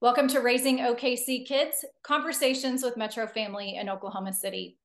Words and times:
Welcome 0.00 0.28
to 0.28 0.38
Raising 0.38 0.78
OKC 0.78 1.44
Kids 1.44 1.84
Conversations 2.04 2.84
with 2.84 2.96
Metro 2.96 3.26
Family 3.26 3.78
in 3.78 3.88
Oklahoma 3.88 4.32
City. 4.32 4.78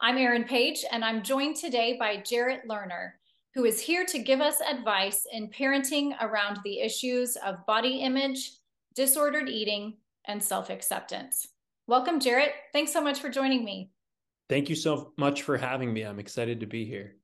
I'm 0.00 0.16
Erin 0.16 0.44
Page, 0.44 0.82
and 0.90 1.04
I'm 1.04 1.22
joined 1.22 1.56
today 1.56 1.98
by 1.98 2.16
Jarrett 2.16 2.66
Lerner, 2.66 3.10
who 3.52 3.66
is 3.66 3.78
here 3.78 4.06
to 4.06 4.18
give 4.18 4.40
us 4.40 4.62
advice 4.62 5.26
in 5.30 5.50
parenting 5.50 6.12
around 6.22 6.60
the 6.64 6.80
issues 6.80 7.36
of 7.36 7.66
body 7.66 7.98
image, 7.98 8.52
disordered 8.94 9.50
eating, 9.50 9.98
and 10.24 10.42
self 10.42 10.70
acceptance. 10.70 11.48
Welcome, 11.86 12.18
Jarrett. 12.18 12.52
Thanks 12.72 12.94
so 12.94 13.02
much 13.02 13.20
for 13.20 13.28
joining 13.28 13.62
me. 13.62 13.90
Thank 14.48 14.70
you 14.70 14.74
so 14.74 15.12
much 15.18 15.42
for 15.42 15.58
having 15.58 15.92
me. 15.92 16.00
I'm 16.00 16.18
excited 16.18 16.60
to 16.60 16.66
be 16.66 16.86
here. 16.86 17.16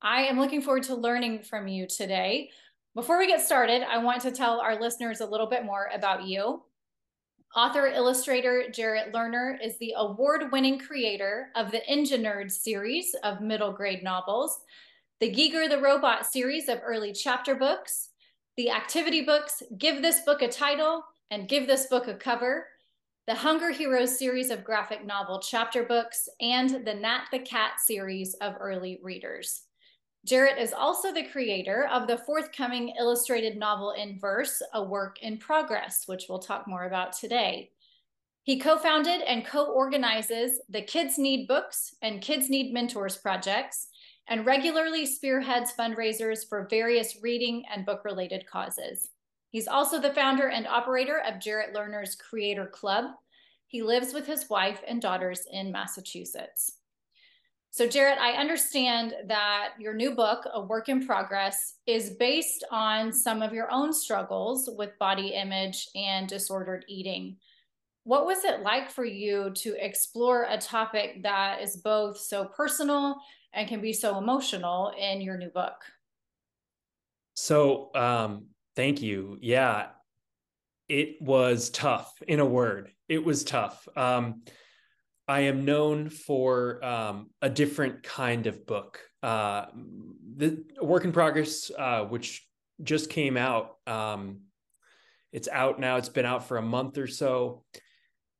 I 0.00 0.26
am 0.26 0.38
looking 0.38 0.62
forward 0.62 0.84
to 0.84 0.94
learning 0.94 1.42
from 1.42 1.66
you 1.66 1.88
today. 1.88 2.50
Before 2.94 3.18
we 3.18 3.26
get 3.26 3.40
started, 3.40 3.82
I 3.82 3.98
want 3.98 4.22
to 4.22 4.30
tell 4.30 4.60
our 4.60 4.80
listeners 4.80 5.20
a 5.20 5.26
little 5.26 5.48
bit 5.48 5.64
more 5.64 5.90
about 5.92 6.24
you. 6.24 6.62
Author 7.56 7.86
illustrator 7.86 8.68
Jarrett 8.70 9.12
Lerner 9.12 9.56
is 9.64 9.78
the 9.78 9.94
award 9.96 10.52
winning 10.52 10.78
creator 10.78 11.48
of 11.56 11.70
the 11.70 11.80
EngiNerds 11.90 12.52
series 12.52 13.16
of 13.24 13.40
middle 13.40 13.72
grade 13.72 14.02
novels, 14.02 14.60
the 15.18 15.32
Geeger 15.32 15.66
the 15.66 15.80
Robot 15.80 16.26
series 16.26 16.68
of 16.68 16.78
early 16.84 17.12
chapter 17.12 17.54
books, 17.54 18.10
the 18.58 18.70
activity 18.70 19.22
books 19.22 19.62
Give 19.78 20.02
This 20.02 20.20
Book 20.20 20.42
a 20.42 20.48
Title 20.48 21.02
and 21.30 21.48
Give 21.48 21.66
This 21.66 21.86
Book 21.86 22.06
a 22.06 22.14
Cover, 22.14 22.66
the 23.26 23.34
Hunger 23.34 23.70
Heroes 23.70 24.18
series 24.18 24.50
of 24.50 24.62
graphic 24.62 25.06
novel 25.06 25.40
chapter 25.40 25.84
books, 25.84 26.28
and 26.42 26.86
the 26.86 26.94
Nat 26.94 27.24
the 27.32 27.38
Cat 27.38 27.80
series 27.80 28.34
of 28.42 28.56
early 28.60 29.00
readers. 29.02 29.62
Jarrett 30.28 30.58
is 30.58 30.74
also 30.74 31.10
the 31.10 31.24
creator 31.24 31.88
of 31.90 32.06
the 32.06 32.18
forthcoming 32.18 32.94
illustrated 32.98 33.56
novel 33.56 33.92
in 33.92 34.18
verse, 34.20 34.60
A 34.74 34.82
Work 34.82 35.22
in 35.22 35.38
Progress, 35.38 36.02
which 36.04 36.26
we'll 36.28 36.38
talk 36.38 36.68
more 36.68 36.84
about 36.84 37.14
today. 37.14 37.70
He 38.42 38.58
co 38.58 38.76
founded 38.76 39.22
and 39.22 39.46
co 39.46 39.72
organizes 39.72 40.60
the 40.68 40.82
Kids 40.82 41.16
Need 41.16 41.48
Books 41.48 41.94
and 42.02 42.20
Kids 42.20 42.50
Need 42.50 42.74
Mentors 42.74 43.16
projects 43.16 43.88
and 44.28 44.44
regularly 44.44 45.06
spearheads 45.06 45.72
fundraisers 45.72 46.46
for 46.46 46.68
various 46.68 47.22
reading 47.22 47.64
and 47.74 47.86
book 47.86 48.04
related 48.04 48.46
causes. 48.46 49.08
He's 49.48 49.66
also 49.66 49.98
the 49.98 50.12
founder 50.12 50.48
and 50.48 50.66
operator 50.66 51.22
of 51.26 51.40
Jarrett 51.40 51.74
Lerner's 51.74 52.16
Creator 52.16 52.66
Club. 52.66 53.06
He 53.66 53.82
lives 53.82 54.12
with 54.12 54.26
his 54.26 54.50
wife 54.50 54.82
and 54.86 55.00
daughters 55.00 55.46
in 55.50 55.72
Massachusetts. 55.72 56.77
So, 57.70 57.86
Jarrett, 57.86 58.18
I 58.18 58.32
understand 58.32 59.14
that 59.26 59.74
your 59.78 59.94
new 59.94 60.14
book, 60.14 60.44
A 60.52 60.60
Work 60.60 60.88
in 60.88 61.06
Progress, 61.06 61.74
is 61.86 62.10
based 62.10 62.64
on 62.70 63.12
some 63.12 63.42
of 63.42 63.52
your 63.52 63.70
own 63.70 63.92
struggles 63.92 64.68
with 64.76 64.98
body 64.98 65.28
image 65.28 65.88
and 65.94 66.28
disordered 66.28 66.84
eating. 66.88 67.36
What 68.04 68.24
was 68.24 68.44
it 68.44 68.60
like 68.62 68.90
for 68.90 69.04
you 69.04 69.52
to 69.56 69.76
explore 69.84 70.46
a 70.48 70.56
topic 70.56 71.22
that 71.22 71.60
is 71.60 71.76
both 71.76 72.18
so 72.18 72.46
personal 72.46 73.16
and 73.52 73.68
can 73.68 73.80
be 73.80 73.92
so 73.92 74.16
emotional 74.16 74.92
in 74.98 75.20
your 75.20 75.36
new 75.36 75.50
book? 75.50 75.76
So, 77.34 77.90
um, 77.94 78.46
thank 78.76 79.02
you. 79.02 79.38
Yeah, 79.42 79.88
it 80.88 81.20
was 81.20 81.68
tough 81.70 82.14
in 82.26 82.40
a 82.40 82.46
word. 82.46 82.90
It 83.08 83.22
was 83.22 83.44
tough. 83.44 83.86
Um, 83.94 84.42
I 85.28 85.40
am 85.40 85.66
known 85.66 86.08
for 86.08 86.82
um, 86.82 87.28
a 87.42 87.50
different 87.50 88.02
kind 88.02 88.46
of 88.46 88.66
book. 88.66 89.00
Uh, 89.22 89.66
the 90.36 90.64
work 90.80 91.04
in 91.04 91.12
progress, 91.12 91.70
uh, 91.76 92.04
which 92.04 92.48
just 92.82 93.10
came 93.10 93.36
out. 93.36 93.76
Um, 93.86 94.40
it's 95.30 95.48
out 95.48 95.78
now. 95.78 95.96
It's 95.96 96.08
been 96.08 96.24
out 96.24 96.48
for 96.48 96.56
a 96.56 96.62
month 96.62 96.96
or 96.96 97.06
so. 97.06 97.64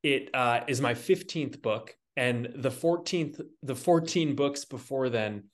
It 0.02 0.30
uh, 0.32 0.60
is 0.66 0.80
my 0.80 0.94
15th 0.94 1.60
book, 1.60 1.94
and 2.16 2.48
the 2.54 2.70
14th, 2.70 3.40
the 3.62 3.74
14 3.74 4.34
books 4.34 4.64
before 4.64 5.10
then, 5.10 5.44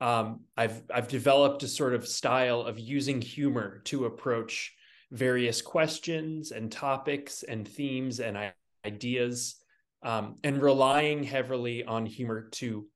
um, 0.00 0.40
I've 0.56 0.82
I've 0.94 1.08
developed 1.08 1.62
a 1.62 1.68
sort 1.68 1.94
of 1.94 2.06
style 2.06 2.60
of 2.60 2.78
using 2.78 3.20
humor 3.20 3.80
to 3.86 4.04
approach 4.04 4.72
various 5.10 5.62
questions 5.62 6.52
and 6.52 6.70
topics 6.70 7.42
and 7.42 7.66
themes 7.66 8.20
and 8.20 8.52
ideas 8.84 9.56
um, 10.04 10.36
and 10.44 10.62
relying 10.62 11.24
heavily 11.24 11.82
on 11.82 12.06
humor 12.06 12.48
to 12.52 12.86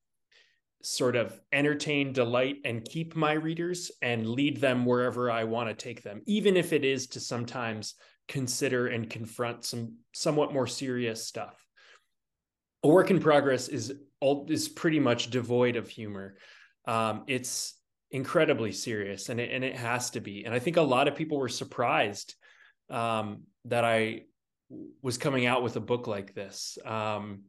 sort 0.83 1.17
of 1.17 1.41
entertain, 1.53 2.13
delight, 2.13 2.59
and 2.65 2.85
keep 2.85 3.17
my 3.17 3.33
readers 3.33 3.91
and 4.01 4.29
lead 4.29 4.61
them 4.61 4.85
wherever 4.85 5.31
I 5.31 5.45
want 5.45 5.69
to 5.69 5.75
take 5.75 6.03
them, 6.03 6.23
even 6.27 6.57
if 6.57 6.73
it 6.73 6.85
is 6.85 7.09
to 7.09 7.21
sometimes 7.21 7.95
consider 8.29 8.87
and 8.87 9.09
confront 9.09 9.65
some 9.65 9.97
somewhat 10.13 10.53
more 10.53 10.67
serious 10.67 11.27
stuff. 11.27 11.67
A 12.85 12.89
work 12.89 13.11
in 13.11 13.19
progress 13.19 13.69
is 13.69 13.93
is 14.49 14.69
pretty 14.69 15.01
much 15.01 15.31
devoid 15.31 15.77
of 15.77 15.89
humor. 15.89 16.37
Um, 16.87 17.25
it's 17.27 17.75
incredibly 18.11 18.73
serious, 18.73 19.31
and 19.31 19.41
it 19.41 19.51
and 19.51 19.65
it 19.65 19.77
has 19.77 20.11
to 20.11 20.21
be. 20.21 20.45
And 20.45 20.55
I 20.55 20.59
think 20.59 20.77
a 20.77 20.83
lot 20.83 21.09
of 21.09 21.17
people 21.17 21.39
were 21.39 21.49
surprised 21.49 22.35
um, 22.91 23.45
that 23.65 23.85
I 23.85 24.23
was 25.03 25.19
coming 25.19 25.47
out 25.47 25.63
with 25.63 25.77
a 25.77 25.81
book 25.81 26.07
like 26.07 26.35
this. 26.35 26.79
Um, 26.85 27.43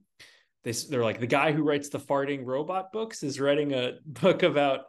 they, 0.63 0.72
they're 0.72 1.03
like 1.03 1.19
the 1.19 1.28
guy 1.28 1.52
who 1.52 1.63
writes 1.63 1.90
the 1.90 2.00
farting 2.00 2.46
robot 2.46 2.91
books 2.91 3.24
is 3.24 3.40
writing 3.40 3.74
a 3.74 3.94
book 4.06 4.44
about 4.44 4.81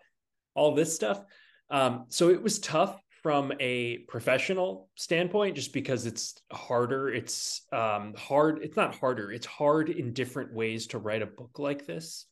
all 0.54 0.74
this 0.74 0.94
stuff. 0.94 1.22
Um, 1.70 2.06
so 2.08 2.30
it 2.30 2.42
was 2.42 2.58
tough 2.58 3.00
from 3.22 3.52
a 3.60 3.98
professional 4.08 4.88
standpoint, 4.96 5.54
just 5.54 5.72
because 5.72 6.06
it's 6.06 6.40
harder. 6.50 7.10
It's 7.10 7.62
um, 7.72 8.14
hard. 8.14 8.60
It's 8.62 8.76
not 8.76 8.94
harder. 8.94 9.30
It's 9.30 9.46
hard 9.46 9.90
in 9.90 10.12
different 10.12 10.54
ways 10.54 10.88
to 10.88 10.98
write 10.98 11.22
a 11.22 11.26
book 11.26 11.58
like 11.58 11.86
this. 11.86 12.26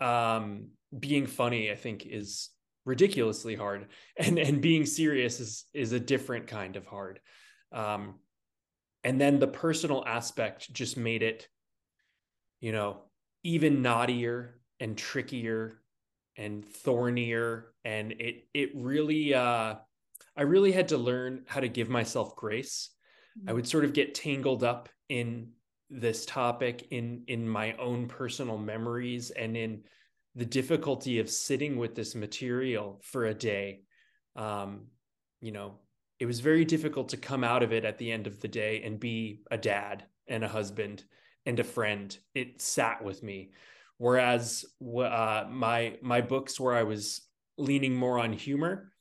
Um, 0.00 0.68
being 0.96 1.26
funny, 1.26 1.70
I 1.70 1.74
think, 1.74 2.06
is 2.06 2.50
ridiculously 2.86 3.56
hard, 3.56 3.88
and 4.16 4.38
and 4.38 4.62
being 4.62 4.86
serious 4.86 5.40
is 5.40 5.64
is 5.74 5.92
a 5.92 6.00
different 6.00 6.46
kind 6.46 6.76
of 6.76 6.86
hard. 6.86 7.20
Um, 7.72 8.14
and 9.08 9.20
then 9.20 9.38
the 9.38 9.46
personal 9.48 10.04
aspect 10.06 10.72
just 10.72 10.96
made 10.96 11.22
it 11.22 11.48
you 12.60 12.72
know 12.72 13.02
even 13.42 13.82
knottier 13.82 14.50
and 14.80 14.96
trickier 14.96 15.80
and 16.36 16.64
thornier. 16.64 17.72
And 17.84 18.12
it 18.12 18.46
it 18.54 18.70
really 18.74 19.34
uh 19.34 19.74
i 20.36 20.42
really 20.42 20.72
had 20.72 20.88
to 20.88 20.98
learn 20.98 21.44
how 21.46 21.60
to 21.60 21.68
give 21.68 21.88
myself 21.88 22.36
grace. 22.36 22.90
I 23.46 23.52
would 23.52 23.68
sort 23.68 23.84
of 23.84 23.92
get 23.92 24.14
tangled 24.14 24.64
up 24.64 24.88
in 25.08 25.52
this 25.90 26.26
topic 26.26 26.88
in 26.90 27.22
in 27.28 27.48
my 27.48 27.72
own 27.74 28.08
personal 28.08 28.58
memories 28.58 29.30
and 29.30 29.56
in 29.56 29.84
the 30.34 30.44
difficulty 30.44 31.18
of 31.18 31.30
sitting 31.30 31.76
with 31.76 31.94
this 31.94 32.14
material 32.14 33.00
for 33.02 33.26
a 33.26 33.34
day. 33.34 33.82
Um 34.36 34.88
you 35.40 35.52
know 35.52 35.78
it 36.18 36.26
was 36.26 36.40
very 36.40 36.64
difficult 36.64 37.10
to 37.10 37.16
come 37.16 37.44
out 37.44 37.62
of 37.62 37.72
it 37.72 37.84
at 37.84 37.98
the 37.98 38.10
end 38.10 38.26
of 38.26 38.40
the 38.40 38.48
day 38.48 38.82
and 38.82 38.98
be 38.98 39.40
a 39.50 39.58
dad 39.58 40.04
and 40.26 40.44
a 40.44 40.48
husband 40.48 41.04
and 41.46 41.58
a 41.60 41.64
friend. 41.64 42.16
It 42.34 42.60
sat 42.60 43.04
with 43.04 43.22
me. 43.22 43.52
Whereas 43.98 44.64
uh, 44.80 45.44
my 45.50 45.96
my 46.02 46.20
books 46.20 46.60
where 46.60 46.74
I 46.74 46.84
was 46.84 47.22
leaning 47.56 47.96
more 47.96 48.18
on 48.18 48.32
humor, 48.32 48.92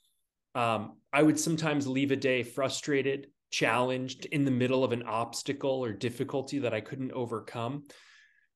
um, 0.55 0.97
I 1.13 1.21
would 1.21 1.39
sometimes 1.39 1.87
leave 1.87 2.11
a 2.11 2.15
day 2.15 2.41
frustrated, 2.41 3.27
challenged, 3.51 4.25
in 4.25 4.43
the 4.43 4.51
middle 4.51 4.83
of 4.83 4.91
an 4.91 5.03
obstacle 5.03 5.83
or 5.83 5.93
difficulty 5.93 6.59
that 6.59 6.73
I 6.73 6.81
couldn't 6.81 7.11
overcome. 7.11 7.83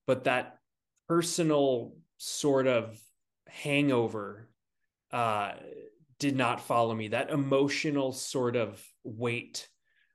But 0.08 0.24
that 0.24 0.58
personal 1.08 1.94
sort 2.18 2.66
of 2.66 3.00
hangover 3.48 4.50
uh, 5.12 5.52
did 6.22 6.38
not 6.38 6.62
follow 6.62 6.94
me. 6.94 7.08
That 7.08 7.32
emotional 7.32 8.12
sort 8.12 8.56
of 8.56 8.80
weight 9.04 9.68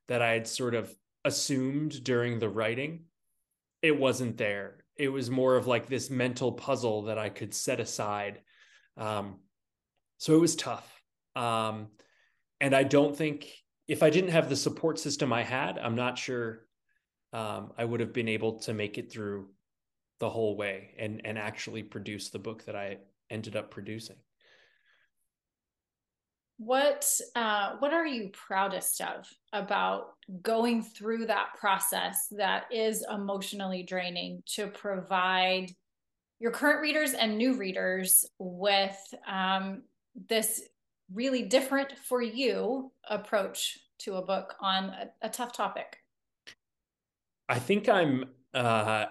that 0.06 0.22
I 0.22 0.34
had 0.34 0.46
sort 0.46 0.76
of 0.76 0.94
assumed 1.24 2.04
during 2.04 2.38
the 2.38 2.48
writing, 2.48 3.06
it 3.82 3.98
wasn't 3.98 4.36
there. 4.36 4.84
It 4.96 5.08
was 5.08 5.30
more 5.30 5.56
of 5.56 5.66
like 5.66 5.88
this 5.88 6.08
mental 6.08 6.52
puzzle 6.52 7.02
that 7.02 7.18
I 7.18 7.28
could 7.28 7.52
set 7.52 7.80
aside. 7.80 8.40
Um, 8.96 9.40
so 10.18 10.36
it 10.36 10.40
was 10.40 10.54
tough. 10.54 10.88
Um, 11.34 11.88
and 12.60 12.72
I 12.72 12.84
don't 12.84 13.16
think 13.16 13.52
if 13.88 14.04
I 14.04 14.10
didn't 14.10 14.30
have 14.30 14.48
the 14.48 14.54
support 14.54 15.00
system 15.00 15.32
I 15.32 15.42
had, 15.42 15.76
I'm 15.76 15.96
not 15.96 16.18
sure 16.18 16.68
um, 17.32 17.72
I 17.76 17.84
would 17.84 17.98
have 17.98 18.12
been 18.12 18.28
able 18.28 18.60
to 18.60 18.72
make 18.72 18.96
it 18.96 19.10
through 19.10 19.48
the 20.20 20.30
whole 20.30 20.56
way 20.56 20.94
and 20.98 21.20
and 21.24 21.36
actually 21.36 21.82
produce 21.82 22.30
the 22.30 22.38
book 22.38 22.64
that 22.66 22.76
I 22.76 22.98
ended 23.28 23.56
up 23.56 23.72
producing. 23.72 24.16
What 26.58 27.06
uh, 27.34 27.72
what 27.80 27.92
are 27.92 28.06
you 28.06 28.30
proudest 28.32 29.02
of 29.02 29.28
about 29.52 30.14
going 30.42 30.82
through 30.82 31.26
that 31.26 31.48
process 31.58 32.28
that 32.30 32.64
is 32.70 33.04
emotionally 33.12 33.82
draining 33.82 34.42
to 34.54 34.68
provide 34.68 35.72
your 36.38 36.50
current 36.50 36.80
readers 36.80 37.12
and 37.12 37.36
new 37.36 37.54
readers 37.54 38.24
with 38.38 38.96
um, 39.26 39.82
this 40.28 40.62
really 41.12 41.42
different 41.42 41.92
for 41.98 42.22
you 42.22 42.90
approach 43.08 43.78
to 43.98 44.14
a 44.14 44.22
book 44.22 44.54
on 44.60 44.84
a, 44.84 45.08
a 45.22 45.28
tough 45.28 45.52
topic? 45.52 45.98
I 47.48 47.58
think 47.58 47.88
I'm 47.88 48.24
uh, 48.54 49.06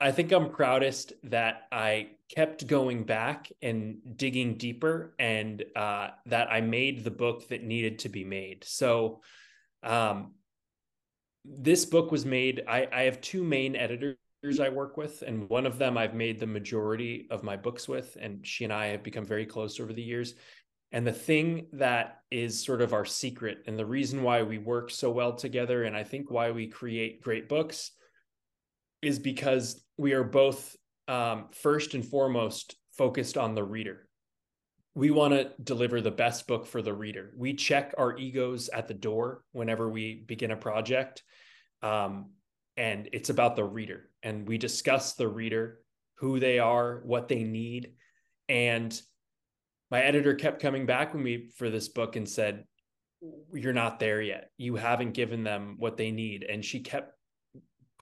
I 0.00 0.10
think 0.10 0.32
I'm 0.32 0.50
proudest 0.50 1.12
that 1.24 1.68
I 1.70 2.10
kept 2.34 2.66
going 2.66 3.04
back 3.04 3.50
and 3.60 3.98
digging 4.16 4.56
deeper 4.56 5.14
and 5.18 5.64
uh, 5.76 6.08
that 6.26 6.50
I 6.50 6.60
made 6.60 7.04
the 7.04 7.10
book 7.10 7.48
that 7.48 7.62
needed 7.62 8.00
to 8.00 8.08
be 8.08 8.24
made. 8.24 8.64
So, 8.64 9.20
um, 9.82 10.32
this 11.44 11.84
book 11.84 12.12
was 12.12 12.24
made. 12.24 12.62
I, 12.68 12.86
I 12.92 13.02
have 13.02 13.20
two 13.20 13.42
main 13.42 13.74
editors 13.74 14.16
I 14.60 14.68
work 14.68 14.96
with, 14.96 15.22
and 15.22 15.48
one 15.48 15.66
of 15.66 15.78
them 15.78 15.98
I've 15.98 16.14
made 16.14 16.38
the 16.38 16.46
majority 16.46 17.26
of 17.30 17.42
my 17.42 17.56
books 17.56 17.88
with, 17.88 18.16
and 18.20 18.46
she 18.46 18.64
and 18.64 18.72
I 18.72 18.86
have 18.86 19.02
become 19.02 19.24
very 19.24 19.46
close 19.46 19.80
over 19.80 19.92
the 19.92 20.02
years. 20.02 20.34
And 20.92 21.06
the 21.06 21.12
thing 21.12 21.66
that 21.72 22.18
is 22.30 22.62
sort 22.62 22.82
of 22.82 22.92
our 22.92 23.04
secret 23.04 23.64
and 23.66 23.78
the 23.78 23.86
reason 23.86 24.22
why 24.22 24.42
we 24.42 24.58
work 24.58 24.90
so 24.90 25.10
well 25.10 25.34
together, 25.34 25.84
and 25.84 25.96
I 25.96 26.04
think 26.04 26.30
why 26.30 26.50
we 26.50 26.66
create 26.66 27.22
great 27.22 27.48
books, 27.48 27.92
is 29.00 29.18
because 29.18 29.82
we 29.96 30.12
are 30.12 30.24
both 30.24 30.76
um, 31.08 31.46
first 31.52 31.94
and 31.94 32.04
foremost 32.04 32.76
focused 32.96 33.36
on 33.36 33.54
the 33.54 33.64
reader. 33.64 34.08
We 34.94 35.10
want 35.10 35.32
to 35.32 35.50
deliver 35.62 36.00
the 36.00 36.10
best 36.10 36.46
book 36.46 36.66
for 36.66 36.82
the 36.82 36.92
reader. 36.92 37.32
We 37.36 37.54
check 37.54 37.94
our 37.96 38.16
egos 38.18 38.68
at 38.68 38.88
the 38.88 38.94
door 38.94 39.44
whenever 39.52 39.88
we 39.88 40.22
begin 40.26 40.50
a 40.50 40.56
project. 40.56 41.22
Um, 41.82 42.30
and 42.76 43.08
it's 43.12 43.30
about 43.30 43.56
the 43.56 43.64
reader. 43.64 44.10
And 44.22 44.46
we 44.46 44.58
discuss 44.58 45.14
the 45.14 45.28
reader, 45.28 45.80
who 46.16 46.38
they 46.38 46.58
are, 46.58 47.00
what 47.04 47.28
they 47.28 47.42
need. 47.42 47.92
And 48.48 48.98
my 49.90 50.02
editor 50.02 50.34
kept 50.34 50.62
coming 50.62 50.86
back 50.86 51.14
with 51.14 51.22
me 51.22 51.50
for 51.56 51.70
this 51.70 51.88
book 51.88 52.16
and 52.16 52.28
said, 52.28 52.64
You're 53.52 53.72
not 53.72 53.98
there 53.98 54.20
yet. 54.20 54.50
You 54.58 54.76
haven't 54.76 55.12
given 55.12 55.42
them 55.42 55.76
what 55.78 55.96
they 55.96 56.10
need. 56.10 56.44
And 56.44 56.64
she 56.64 56.80
kept 56.80 57.12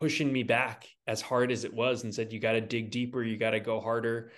pushing 0.01 0.33
me 0.33 0.43
back 0.43 0.89
as 1.07 1.21
hard 1.21 1.53
as 1.53 1.65
it 1.65 1.75
was 1.75 2.05
and 2.05 2.15
said, 2.15 2.33
You 2.33 2.41
got 2.41 2.53
to 2.53 2.61
dig 2.61 2.91
deeper. 2.91 3.23
You 3.23 3.37
got 3.37 3.51
to 3.51 3.61
go 3.61 3.81
harder. 3.81 4.33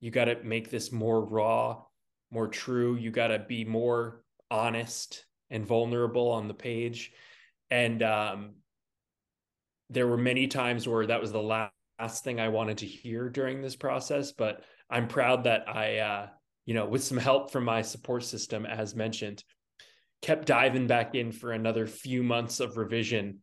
You 0.00 0.10
got 0.10 0.26
to 0.26 0.42
make 0.42 0.68
this 0.68 0.92
more 0.92 1.24
raw, 1.24 1.82
more 2.30 2.48
true. 2.48 2.96
You 2.96 3.10
got 3.10 3.28
to 3.28 3.38
be 3.38 3.64
more 3.64 4.22
honest 4.50 5.24
and 5.48 5.64
vulnerable 5.64 6.30
on 6.30 6.48
the 6.48 6.54
page. 6.54 7.12
And 7.70 8.02
um, 8.02 8.54
there 9.90 10.06
were 10.06 10.18
many 10.18 10.48
times 10.48 10.86
where 10.86 11.06
that 11.06 11.20
was 11.20 11.32
the 11.32 11.42
last, 11.42 11.72
thing 12.22 12.38
I 12.38 12.48
wanted 12.48 12.76
to 12.78 12.86
hear 12.86 13.30
during 13.30 13.62
this 13.62 13.74
process. 13.74 14.30
But 14.30 14.62
I'm 14.90 15.08
proud 15.08 15.44
that 15.44 15.66
I, 15.66 15.96
uh, 16.00 16.26
you 16.66 16.74
know, 16.74 16.84
with 16.84 17.02
some 17.02 17.16
help 17.16 17.50
from 17.50 17.64
my 17.64 17.80
support 17.80 18.22
system, 18.22 18.66
as 18.66 18.94
mentioned, 18.94 19.42
kept 20.20 20.46
diving 20.46 20.88
back 20.88 21.14
in 21.14 21.32
for 21.32 21.52
another 21.52 21.86
few 21.86 22.22
months 22.22 22.60
of 22.60 22.76
revision 22.76 23.38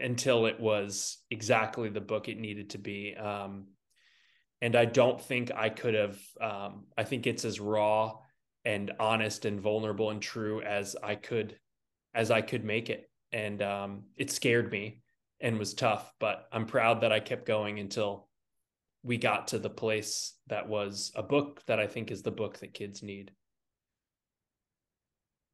until 0.00 0.46
it 0.46 0.58
was 0.58 1.18
exactly 1.30 1.88
the 1.88 2.00
book 2.00 2.28
it 2.28 2.38
needed 2.38 2.70
to 2.70 2.78
be. 2.78 3.14
Um, 3.14 3.66
and 4.60 4.76
I 4.76 4.84
don't 4.84 5.20
think 5.20 5.50
I 5.54 5.68
could 5.70 5.94
have, 5.94 6.18
um, 6.40 6.84
I 6.96 7.04
think 7.04 7.26
it's 7.26 7.44
as 7.44 7.60
raw 7.60 8.18
and 8.64 8.92
honest 9.00 9.44
and 9.44 9.60
vulnerable 9.60 10.10
and 10.10 10.20
true 10.20 10.60
as 10.60 10.96
I 11.02 11.14
could, 11.14 11.56
as 12.14 12.30
I 12.30 12.42
could 12.42 12.64
make 12.64 12.90
it. 12.90 13.10
And 13.32 13.62
um, 13.62 14.02
it 14.16 14.30
scared 14.30 14.70
me 14.70 15.02
and 15.40 15.58
was 15.58 15.72
tough, 15.72 16.12
but 16.18 16.46
I'm 16.52 16.66
proud 16.66 17.00
that 17.00 17.12
I 17.12 17.20
kept 17.20 17.46
going 17.46 17.78
until 17.78 18.28
we 19.02 19.16
got 19.16 19.48
to 19.48 19.58
the 19.58 19.70
place 19.70 20.34
that 20.48 20.68
was 20.68 21.10
a 21.14 21.22
book 21.22 21.62
that 21.66 21.80
I 21.80 21.86
think 21.86 22.10
is 22.10 22.22
the 22.22 22.30
book 22.30 22.58
that 22.58 22.74
kids 22.74 23.02
need. 23.02 23.30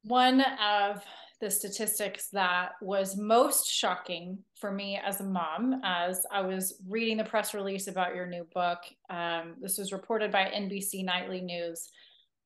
One 0.03 0.41
of 0.41 1.03
the 1.39 1.51
statistics 1.51 2.29
that 2.29 2.71
was 2.81 3.15
most 3.15 3.69
shocking 3.69 4.39
for 4.55 4.71
me 4.71 4.99
as 5.03 5.19
a 5.21 5.23
mom 5.23 5.81
as 5.83 6.25
I 6.31 6.41
was 6.41 6.81
reading 6.87 7.17
the 7.17 7.23
press 7.23 7.53
release 7.53 7.87
about 7.87 8.15
your 8.15 8.25
new 8.25 8.45
book. 8.53 8.79
Um, 9.09 9.55
this 9.61 9.77
was 9.77 9.91
reported 9.91 10.31
by 10.31 10.45
NBC 10.45 11.05
Nightly 11.05 11.41
News. 11.41 11.89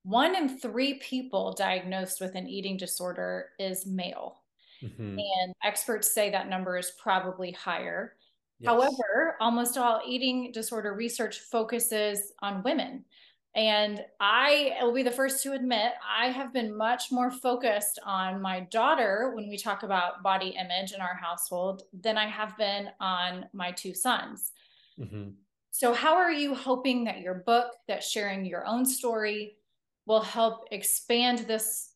One 0.04 0.36
in 0.36 0.60
three 0.60 0.96
people 0.96 1.54
diagnosed 1.54 2.20
with 2.20 2.36
an 2.36 2.48
eating 2.48 2.76
disorder 2.76 3.50
is 3.60 3.86
male. 3.86 4.42
Mm-hmm. 4.84 5.20
And 5.20 5.54
experts 5.64 6.14
say 6.14 6.32
that 6.32 6.50
number 6.50 6.78
is 6.78 6.92
probably 7.02 7.52
higher. 7.52 8.16
Yes. 8.60 8.70
However, 8.70 9.38
almost 9.40 9.78
all 9.78 10.02
eating 10.06 10.52
disorder 10.52 10.94
research 10.94 11.40
focuses 11.40 12.34
on 12.42 12.64
women. 12.64 13.06
And 13.54 14.02
I 14.20 14.78
will 14.82 14.94
be 14.94 15.04
the 15.04 15.12
first 15.12 15.44
to 15.44 15.52
admit, 15.52 15.92
I 16.08 16.28
have 16.28 16.54
been 16.54 16.76
much 16.76 17.12
more 17.12 17.30
focused 17.30 18.00
on 18.06 18.42
my 18.42 18.62
daughter 18.62 19.34
when 19.36 19.50
we 19.50 19.58
talk 19.58 19.84
about 19.84 20.24
body 20.24 20.56
image 20.58 20.94
in 20.94 21.02
our 21.02 21.16
household 21.16 21.84
than 21.92 22.18
I 22.18 22.28
have 22.28 22.58
been 22.58 22.90
on 23.02 23.46
my 23.52 23.72
two 23.72 23.94
sons. 23.94 24.54
Mm-hmm. 24.98 25.32
So, 25.72 25.94
how 25.94 26.16
are 26.16 26.32
you 26.32 26.56
hoping 26.56 27.04
that 27.06 27.20
your 27.20 27.44
book, 27.46 27.74
that 27.88 28.04
sharing 28.04 28.46
your 28.46 28.66
own 28.66 28.86
story, 28.86 29.58
will 30.06 30.22
help 30.22 30.68
expand 30.72 31.40
this 31.40 31.94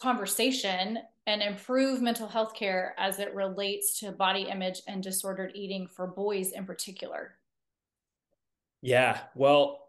conversation 0.00 0.98
and 1.26 1.42
improve 1.42 2.00
mental 2.00 2.26
health 2.26 2.54
care 2.54 2.94
as 2.98 3.18
it 3.18 3.34
relates 3.34 4.00
to 4.00 4.12
body 4.12 4.48
image 4.50 4.80
and 4.88 5.02
disordered 5.02 5.52
eating 5.54 5.86
for 5.86 6.06
boys 6.06 6.52
in 6.52 6.64
particular? 6.64 7.34
Yeah, 8.80 9.18
well, 9.34 9.87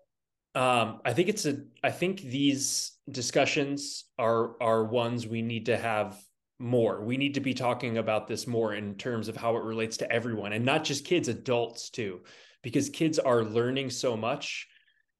um, 0.55 1.01
I 1.05 1.13
think 1.13 1.29
it's 1.29 1.45
a. 1.45 1.57
I 1.83 1.91
think 1.91 2.21
these 2.21 2.93
discussions 3.09 4.05
are 4.17 4.61
are 4.61 4.83
ones 4.85 5.27
we 5.27 5.41
need 5.41 5.67
to 5.67 5.77
have 5.77 6.19
more. 6.57 7.03
We 7.03 7.17
need 7.17 7.35
to 7.35 7.39
be 7.39 7.53
talking 7.53 7.97
about 7.97 8.27
this 8.27 8.47
more 8.47 8.73
in 8.73 8.95
terms 8.95 9.27
of 9.27 9.37
how 9.37 9.55
it 9.57 9.63
relates 9.63 9.97
to 9.97 10.11
everyone, 10.11 10.53
and 10.53 10.65
not 10.65 10.83
just 10.83 11.05
kids, 11.05 11.27
adults 11.27 11.89
too, 11.89 12.21
because 12.63 12.89
kids 12.89 13.19
are 13.19 13.43
learning 13.43 13.91
so 13.91 14.17
much 14.17 14.67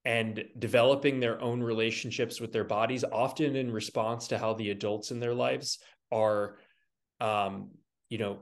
and 0.05 0.45
developing 0.57 1.19
their 1.19 1.39
own 1.41 1.61
relationships 1.61 2.41
with 2.41 2.51
their 2.51 2.63
bodies, 2.63 3.03
often 3.03 3.55
in 3.55 3.71
response 3.71 4.27
to 4.29 4.37
how 4.37 4.53
the 4.53 4.71
adults 4.71 5.11
in 5.11 5.19
their 5.19 5.35
lives 5.35 5.79
are 6.11 6.57
um, 7.21 7.69
you 8.09 8.17
know 8.17 8.39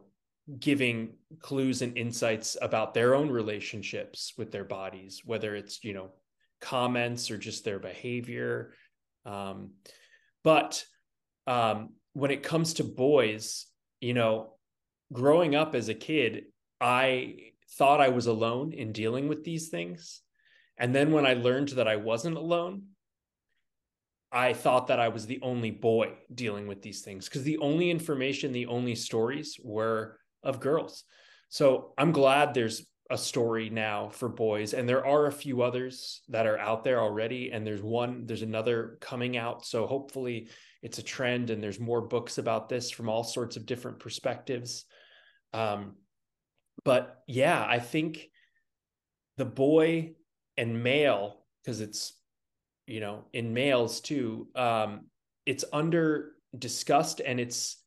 giving 0.60 1.14
clues 1.42 1.82
and 1.82 1.98
insights 1.98 2.56
about 2.62 2.94
their 2.94 3.16
own 3.16 3.30
relationships 3.30 4.34
with 4.38 4.50
their 4.50 4.64
bodies 4.64 5.22
whether 5.26 5.56
it's 5.56 5.84
you 5.84 5.94
know 5.94 6.10
comments 6.60 7.32
or 7.32 7.38
just 7.38 7.64
their 7.64 7.80
behavior 7.80 8.74
um, 9.26 9.72
but 10.44 10.84
um, 11.46 11.90
when 12.14 12.32
it 12.32 12.44
comes 12.44 12.76
to 12.76 12.84
boys 12.84 13.66
you 14.02 14.14
know 14.14 14.54
growing 15.14 15.56
up 15.56 15.76
as 15.76 15.90
a 15.90 15.94
kid 15.94 16.46
i 16.82 17.36
thought 17.78 18.02
i 18.02 18.10
was 18.10 18.28
alone 18.28 18.74
in 18.74 18.92
dealing 18.92 19.28
with 19.28 19.44
these 19.44 19.70
things 19.70 20.22
and 20.78 20.94
then 20.94 21.12
when 21.12 21.26
i 21.26 21.34
learned 21.34 21.70
that 21.70 21.88
i 21.88 21.96
wasn't 21.96 22.36
alone 22.36 22.84
I 24.32 24.54
thought 24.54 24.88
that 24.88 25.00
I 25.00 25.08
was 25.08 25.26
the 25.26 25.40
only 25.42 25.72
boy 25.72 26.14
dealing 26.34 26.68
with 26.68 26.82
these 26.82 27.02
things 27.02 27.26
because 27.26 27.44
the 27.44 27.60
only 27.60 27.90
information, 27.90 28.52
the 28.52 28.66
only 28.68 28.96
stories 28.96 29.58
were 29.64 30.20
of 30.44 30.60
girls. 30.60 31.04
So 31.50 31.94
I'm 31.98 32.12
glad 32.12 32.54
there's 32.54 32.86
a 33.10 33.18
story 33.18 33.70
now 33.70 34.10
for 34.10 34.28
boys 34.28 34.74
and 34.74 34.88
there 34.88 35.06
are 35.06 35.28
a 35.28 35.32
few 35.32 35.62
others 35.62 36.22
that 36.28 36.46
are 36.46 36.58
out 36.58 36.84
there 36.84 37.00
already 37.00 37.52
and 37.52 37.66
there's 37.66 37.82
one 37.82 38.26
there's 38.26 38.42
another 38.42 38.98
coming 39.00 39.38
out. 39.38 39.66
So 39.66 39.88
hopefully 39.88 40.50
it's 40.82 40.98
a 40.98 41.04
trend 41.04 41.50
and 41.50 41.64
there's 41.64 41.80
more 41.80 42.02
books 42.02 42.38
about 42.38 42.68
this 42.68 42.92
from 42.92 43.08
all 43.08 43.24
sorts 43.24 43.56
of 43.56 43.66
different 43.66 44.00
perspectives. 44.00 44.86
Um 45.54 45.96
but 46.84 47.22
yeah 47.28 47.66
i 47.68 47.80
think 47.80 48.30
the 49.38 49.46
boy 49.46 50.14
and 50.58 50.84
male 50.84 51.44
because 51.64 51.82
it's 51.82 52.14
you 52.86 53.00
know 53.00 53.26
in 53.34 53.54
males 53.54 54.00
too 54.02 54.48
um 54.56 55.08
it's 55.46 55.66
under 55.74 56.34
discussed 56.58 57.20
and 57.20 57.40
it's 57.40 57.82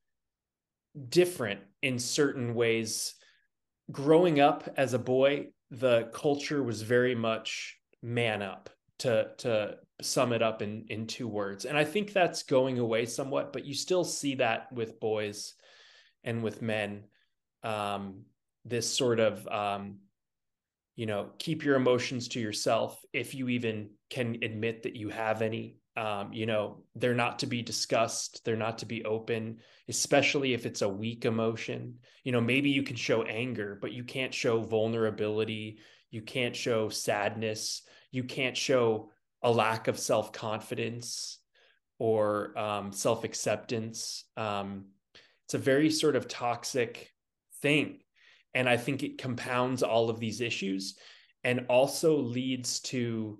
different 1.09 1.61
in 1.83 1.99
certain 1.99 2.55
ways 2.55 3.15
growing 3.90 4.40
up 4.40 4.68
as 4.76 4.94
a 4.94 4.99
boy 4.99 5.49
the 5.70 6.11
culture 6.12 6.62
was 6.62 6.82
very 6.82 7.14
much 7.14 7.76
man 8.02 8.42
up 8.42 8.70
to 8.99 9.28
to 9.38 9.76
sum 10.02 10.32
it 10.32 10.42
up 10.42 10.62
in 10.62 10.85
in 10.88 11.06
two 11.06 11.28
words. 11.28 11.64
And 11.64 11.76
i 11.76 11.85
think 11.85 12.12
that's 12.12 12.42
going 12.42 12.78
away 12.78 13.06
somewhat 13.06 13.52
but 13.52 13.64
you 13.64 13.75
still 13.75 14.04
see 14.04 14.37
that 14.37 14.73
with 14.73 15.00
boys 15.00 15.54
and 16.25 16.42
with 16.42 16.62
men. 16.62 17.04
Um 17.62 18.25
this 18.64 18.92
sort 18.92 19.20
of 19.20 19.47
um 19.49 19.99
you 20.97 21.06
know 21.06 21.30
keep 21.38 21.64
your 21.64 21.76
emotions 21.76 22.28
to 22.28 22.40
yourself 22.40 23.00
if 23.12 23.35
you 23.35 23.49
even 23.49 23.90
can 24.11 24.37
admit 24.42 24.82
that 24.82 24.97
you 24.97 25.09
have 25.09 25.40
any 25.40 25.76
um, 26.00 26.33
you 26.33 26.47
know 26.47 26.83
they're 26.95 27.23
not 27.25 27.38
to 27.40 27.47
be 27.47 27.62
discussed 27.62 28.42
they're 28.45 28.64
not 28.66 28.78
to 28.78 28.87
be 28.87 29.04
open 29.04 29.59
especially 29.88 30.54
if 30.54 30.66
it's 30.66 30.83
a 30.83 30.88
weak 30.88 31.25
emotion. 31.25 31.95
You 32.25 32.33
know 32.33 32.40
maybe 32.40 32.71
you 32.71 32.83
can 32.83 32.97
show 32.97 33.23
anger 33.23 33.78
but 33.83 33.92
you 33.92 34.04
can't 34.04 34.35
show 34.35 34.62
vulnerability 34.62 35.78
you 36.11 36.23
can't 36.23 36.57
show 36.57 36.88
sadness 36.88 37.83
you 38.11 38.25
can't 38.25 38.57
show 38.57 39.11
a 39.42 39.50
lack 39.50 39.88
of 39.88 39.99
self-confidence 39.99 41.38
or 41.99 42.59
um, 42.59 42.92
self-acceptance. 42.92 44.25
Um, 44.37 44.87
it's 45.45 45.54
a 45.54 45.59
very 45.59 45.90
sort 45.90 46.16
of 46.16 46.28
toxic 46.28 47.12
thing 47.62 48.00
And 48.54 48.69
I 48.69 48.76
think 48.76 49.02
it 49.02 49.19
compounds 49.19 49.83
all 49.83 50.11
of 50.11 50.19
these 50.19 50.40
issues 50.40 50.97
and 51.45 51.66
also 51.69 52.16
leads 52.16 52.80
to 52.80 53.38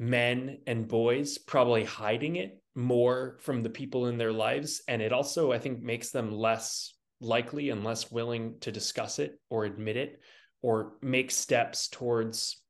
men 0.00 0.56
and 0.66 0.88
boys 0.88 1.36
probably 1.36 1.84
hiding 1.84 2.36
it 2.36 2.58
more 2.74 3.36
from 3.40 3.62
the 3.62 3.68
people 3.68 4.06
in 4.06 4.16
their 4.16 4.32
lives. 4.32 4.80
And 4.88 5.02
it 5.02 5.12
also, 5.12 5.52
I 5.52 5.58
think, 5.58 5.82
makes 5.82 6.10
them 6.10 6.32
less 6.32 6.94
likely 7.20 7.68
and 7.68 7.84
less 7.84 8.10
willing 8.10 8.54
to 8.60 8.72
discuss 8.72 9.18
it 9.18 9.38
or 9.50 9.66
admit 9.66 9.98
it 9.98 10.18
or 10.62 10.94
make 11.02 11.30
steps 11.30 11.88
towards 11.88 12.62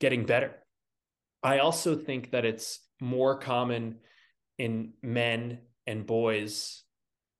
getting 0.00 0.26
better. 0.26 0.56
I 1.44 1.58
also 1.58 1.94
think 1.94 2.32
that 2.32 2.44
it's 2.44 2.80
more 3.00 3.38
common 3.38 3.98
in 4.58 4.94
men 5.00 5.60
and 5.86 6.04
boys. 6.04 6.82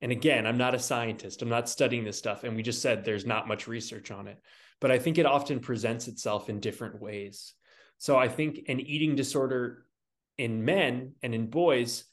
And 0.01 0.13
again, 0.13 0.47
I'm 0.47 0.57
not 0.57 0.75
a 0.75 0.79
scientist, 0.79 1.41
I'm 1.41 1.49
not 1.49 1.67
studying 1.67 2.05
this 2.05 2.17
stuff. 2.17 2.45
And 2.45 2.55
we 2.55 2.63
just 2.63 2.81
said 2.81 3.03
there's 3.03 3.25
not 3.25 3.49
much 3.49 3.67
research 3.67 4.11
on 4.11 4.27
it, 4.27 4.39
but 4.79 4.91
I 4.91 4.99
think 4.99 5.17
it 5.17 5.25
often 5.25 5.59
presents 5.59 6.07
itself 6.07 6.49
in 6.49 6.61
different 6.61 7.01
ways. 7.01 7.53
So 7.97 8.17
I 8.17 8.27
think 8.27 8.61
an 8.67 8.79
eating 8.79 9.15
disorder 9.15 9.85
in 10.37 10.65
men 10.65 11.13
and 11.23 11.33
in 11.33 11.47
boys 11.47 12.05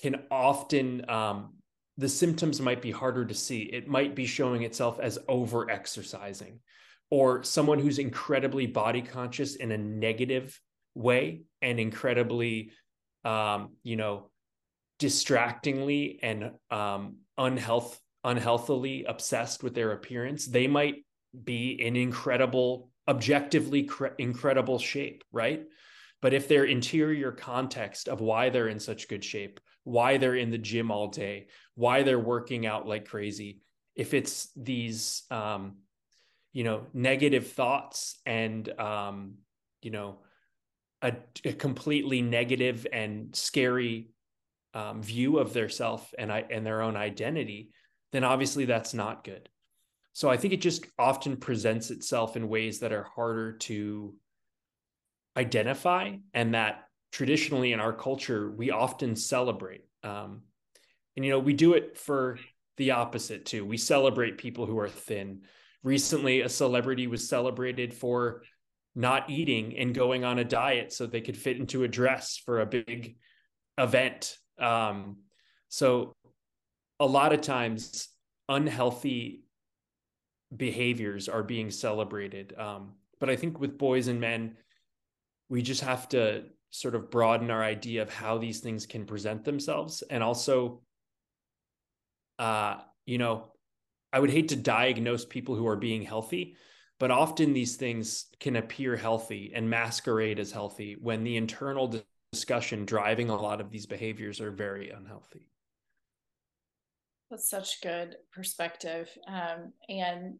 can 0.00 0.22
often, 0.30 1.08
um, 1.08 1.54
the 1.96 2.08
symptoms 2.08 2.60
might 2.60 2.82
be 2.82 2.90
harder 2.90 3.24
to 3.24 3.34
see. 3.34 3.62
It 3.62 3.88
might 3.88 4.14
be 4.14 4.26
showing 4.26 4.62
itself 4.62 4.98
as 5.00 5.18
over 5.28 5.70
exercising 5.70 6.60
or 7.10 7.42
someone 7.42 7.78
who's 7.78 7.98
incredibly 7.98 8.66
body 8.66 9.02
conscious 9.02 9.56
in 9.56 9.72
a 9.72 9.78
negative 9.78 10.58
way 10.94 11.42
and 11.60 11.80
incredibly, 11.80 12.72
um, 13.24 13.70
you 13.82 13.96
know, 13.96 14.30
distractingly 14.98 16.20
and 16.22 16.52
um, 16.70 17.16
unhealth 17.36 17.98
unhealthily 18.24 19.04
obsessed 19.04 19.62
with 19.62 19.74
their 19.74 19.92
appearance, 19.92 20.46
they 20.46 20.66
might 20.66 21.04
be 21.44 21.70
in 21.70 21.96
incredible, 21.96 22.89
objectively 23.10 23.82
cre- 23.82 24.16
incredible 24.18 24.78
shape, 24.78 25.24
right? 25.32 25.66
But 26.22 26.32
if 26.32 26.46
their 26.46 26.64
interior 26.64 27.32
context 27.32 28.08
of 28.08 28.20
why 28.20 28.50
they're 28.50 28.68
in 28.68 28.78
such 28.78 29.08
good 29.08 29.24
shape, 29.24 29.58
why 29.84 30.16
they're 30.16 30.36
in 30.36 30.50
the 30.50 30.58
gym 30.58 30.90
all 30.90 31.08
day, 31.08 31.48
why 31.74 32.04
they're 32.04 32.18
working 32.20 32.66
out 32.66 32.86
like 32.86 33.06
crazy, 33.06 33.62
if 33.96 34.14
it's 34.14 34.50
these, 34.54 35.24
um, 35.30 35.78
you 36.52 36.62
know, 36.62 36.86
negative 36.94 37.52
thoughts 37.52 38.20
and, 38.24 38.68
um, 38.78 39.34
you 39.82 39.90
know, 39.90 40.18
a, 41.02 41.14
a 41.44 41.52
completely 41.52 42.22
negative 42.22 42.86
and 42.92 43.34
scary 43.34 44.10
um, 44.74 45.02
view 45.02 45.38
of 45.38 45.52
their 45.52 45.68
self 45.68 46.14
and 46.16 46.30
I 46.30 46.44
and 46.50 46.64
their 46.64 46.82
own 46.82 46.96
identity, 46.96 47.70
then 48.12 48.22
obviously 48.22 48.66
that's 48.66 48.94
not 48.94 49.24
good. 49.24 49.48
So 50.12 50.28
I 50.28 50.36
think 50.36 50.52
it 50.52 50.60
just 50.60 50.86
often 50.98 51.36
presents 51.36 51.90
itself 51.90 52.36
in 52.36 52.48
ways 52.48 52.80
that 52.80 52.92
are 52.92 53.04
harder 53.04 53.52
to 53.58 54.14
identify, 55.36 56.16
and 56.34 56.54
that 56.54 56.84
traditionally 57.12 57.72
in 57.72 57.80
our 57.80 57.92
culture 57.92 58.50
we 58.50 58.70
often 58.70 59.16
celebrate. 59.16 59.84
Um, 60.02 60.42
and 61.16 61.24
you 61.24 61.30
know 61.30 61.38
we 61.38 61.52
do 61.52 61.74
it 61.74 61.96
for 61.98 62.38
the 62.76 62.92
opposite 62.92 63.46
too. 63.46 63.64
We 63.64 63.76
celebrate 63.76 64.38
people 64.38 64.66
who 64.66 64.78
are 64.78 64.88
thin. 64.88 65.42
Recently, 65.82 66.42
a 66.42 66.48
celebrity 66.48 67.06
was 67.06 67.28
celebrated 67.28 67.94
for 67.94 68.42
not 68.94 69.30
eating 69.30 69.76
and 69.78 69.94
going 69.94 70.24
on 70.24 70.38
a 70.38 70.44
diet 70.44 70.92
so 70.92 71.06
they 71.06 71.20
could 71.20 71.36
fit 71.36 71.56
into 71.56 71.84
a 71.84 71.88
dress 71.88 72.36
for 72.44 72.60
a 72.60 72.66
big 72.66 73.16
event 73.78 74.36
um, 74.60 75.16
so 75.68 76.12
a 76.98 77.06
lot 77.06 77.32
of 77.32 77.40
times 77.40 78.08
unhealthy 78.48 79.42
behaviors 80.56 81.28
are 81.28 81.42
being 81.42 81.70
celebrated. 81.70 82.54
Um, 82.58 82.92
but 83.18 83.30
I 83.30 83.36
think 83.36 83.60
with 83.60 83.78
boys 83.78 84.08
and 84.08 84.20
men, 84.20 84.56
we 85.48 85.62
just 85.62 85.82
have 85.82 86.08
to 86.10 86.44
sort 86.70 86.94
of 86.94 87.10
broaden 87.10 87.50
our 87.50 87.62
idea 87.62 88.02
of 88.02 88.12
how 88.12 88.38
these 88.38 88.60
things 88.60 88.86
can 88.86 89.04
present 89.04 89.44
themselves. 89.44 90.02
And 90.08 90.22
also, 90.22 90.82
uh, 92.38 92.76
you 93.06 93.18
know, 93.18 93.52
I 94.12 94.20
would 94.20 94.30
hate 94.30 94.48
to 94.48 94.56
diagnose 94.56 95.24
people 95.24 95.54
who 95.54 95.66
are 95.66 95.76
being 95.76 96.02
healthy, 96.02 96.56
but 96.98 97.10
often 97.10 97.52
these 97.52 97.76
things 97.76 98.26
can 98.40 98.56
appear 98.56 98.96
healthy 98.96 99.52
and 99.54 99.68
masquerade 99.68 100.38
as 100.38 100.52
healthy 100.52 100.96
when 101.00 101.24
the 101.24 101.36
internal 101.36 102.02
discussion 102.32 102.84
driving 102.84 103.30
a 103.30 103.40
lot 103.40 103.60
of 103.60 103.70
these 103.70 103.86
behaviors 103.86 104.40
are 104.40 104.50
very 104.50 104.90
unhealthy. 104.90 105.48
That's 107.30 107.48
such 107.48 107.80
good 107.80 108.16
perspective. 108.32 109.08
Um, 109.28 109.72
and, 109.88 110.38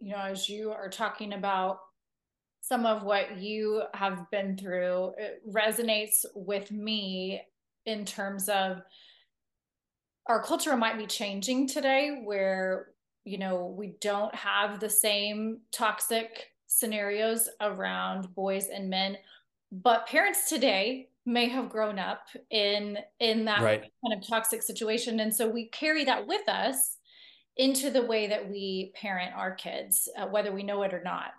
you 0.00 0.12
know, 0.12 0.22
as 0.22 0.48
you 0.48 0.72
are 0.72 0.88
talking 0.90 1.32
about 1.32 1.78
some 2.62 2.84
of 2.84 3.04
what 3.04 3.38
you 3.38 3.82
have 3.94 4.30
been 4.30 4.56
through, 4.56 5.12
it 5.18 5.42
resonates 5.48 6.24
with 6.34 6.72
me 6.72 7.42
in 7.86 8.04
terms 8.04 8.48
of 8.48 8.82
our 10.26 10.42
culture 10.42 10.76
might 10.76 10.98
be 10.98 11.06
changing 11.06 11.68
today 11.68 12.20
where, 12.24 12.88
you 13.24 13.38
know, 13.38 13.74
we 13.76 13.94
don't 14.00 14.34
have 14.34 14.80
the 14.80 14.90
same 14.90 15.60
toxic 15.72 16.48
scenarios 16.66 17.48
around 17.60 18.34
boys 18.34 18.66
and 18.66 18.90
men 18.90 19.16
but 19.72 20.06
parents 20.06 20.48
today 20.48 21.08
may 21.26 21.48
have 21.48 21.68
grown 21.68 21.98
up 21.98 22.22
in 22.50 22.98
in 23.18 23.44
that 23.44 23.62
right. 23.62 23.80
kind 23.80 24.20
of 24.20 24.26
toxic 24.26 24.62
situation. 24.62 25.20
And 25.20 25.34
so 25.34 25.48
we 25.48 25.68
carry 25.68 26.04
that 26.04 26.26
with 26.26 26.48
us 26.48 26.96
into 27.56 27.90
the 27.90 28.06
way 28.06 28.26
that 28.28 28.48
we 28.48 28.92
parent 28.94 29.34
our 29.34 29.54
kids 29.54 30.08
uh, 30.16 30.26
whether 30.26 30.52
we 30.52 30.62
know 30.62 30.82
it 30.82 30.94
or 30.94 31.02
not. 31.02 31.32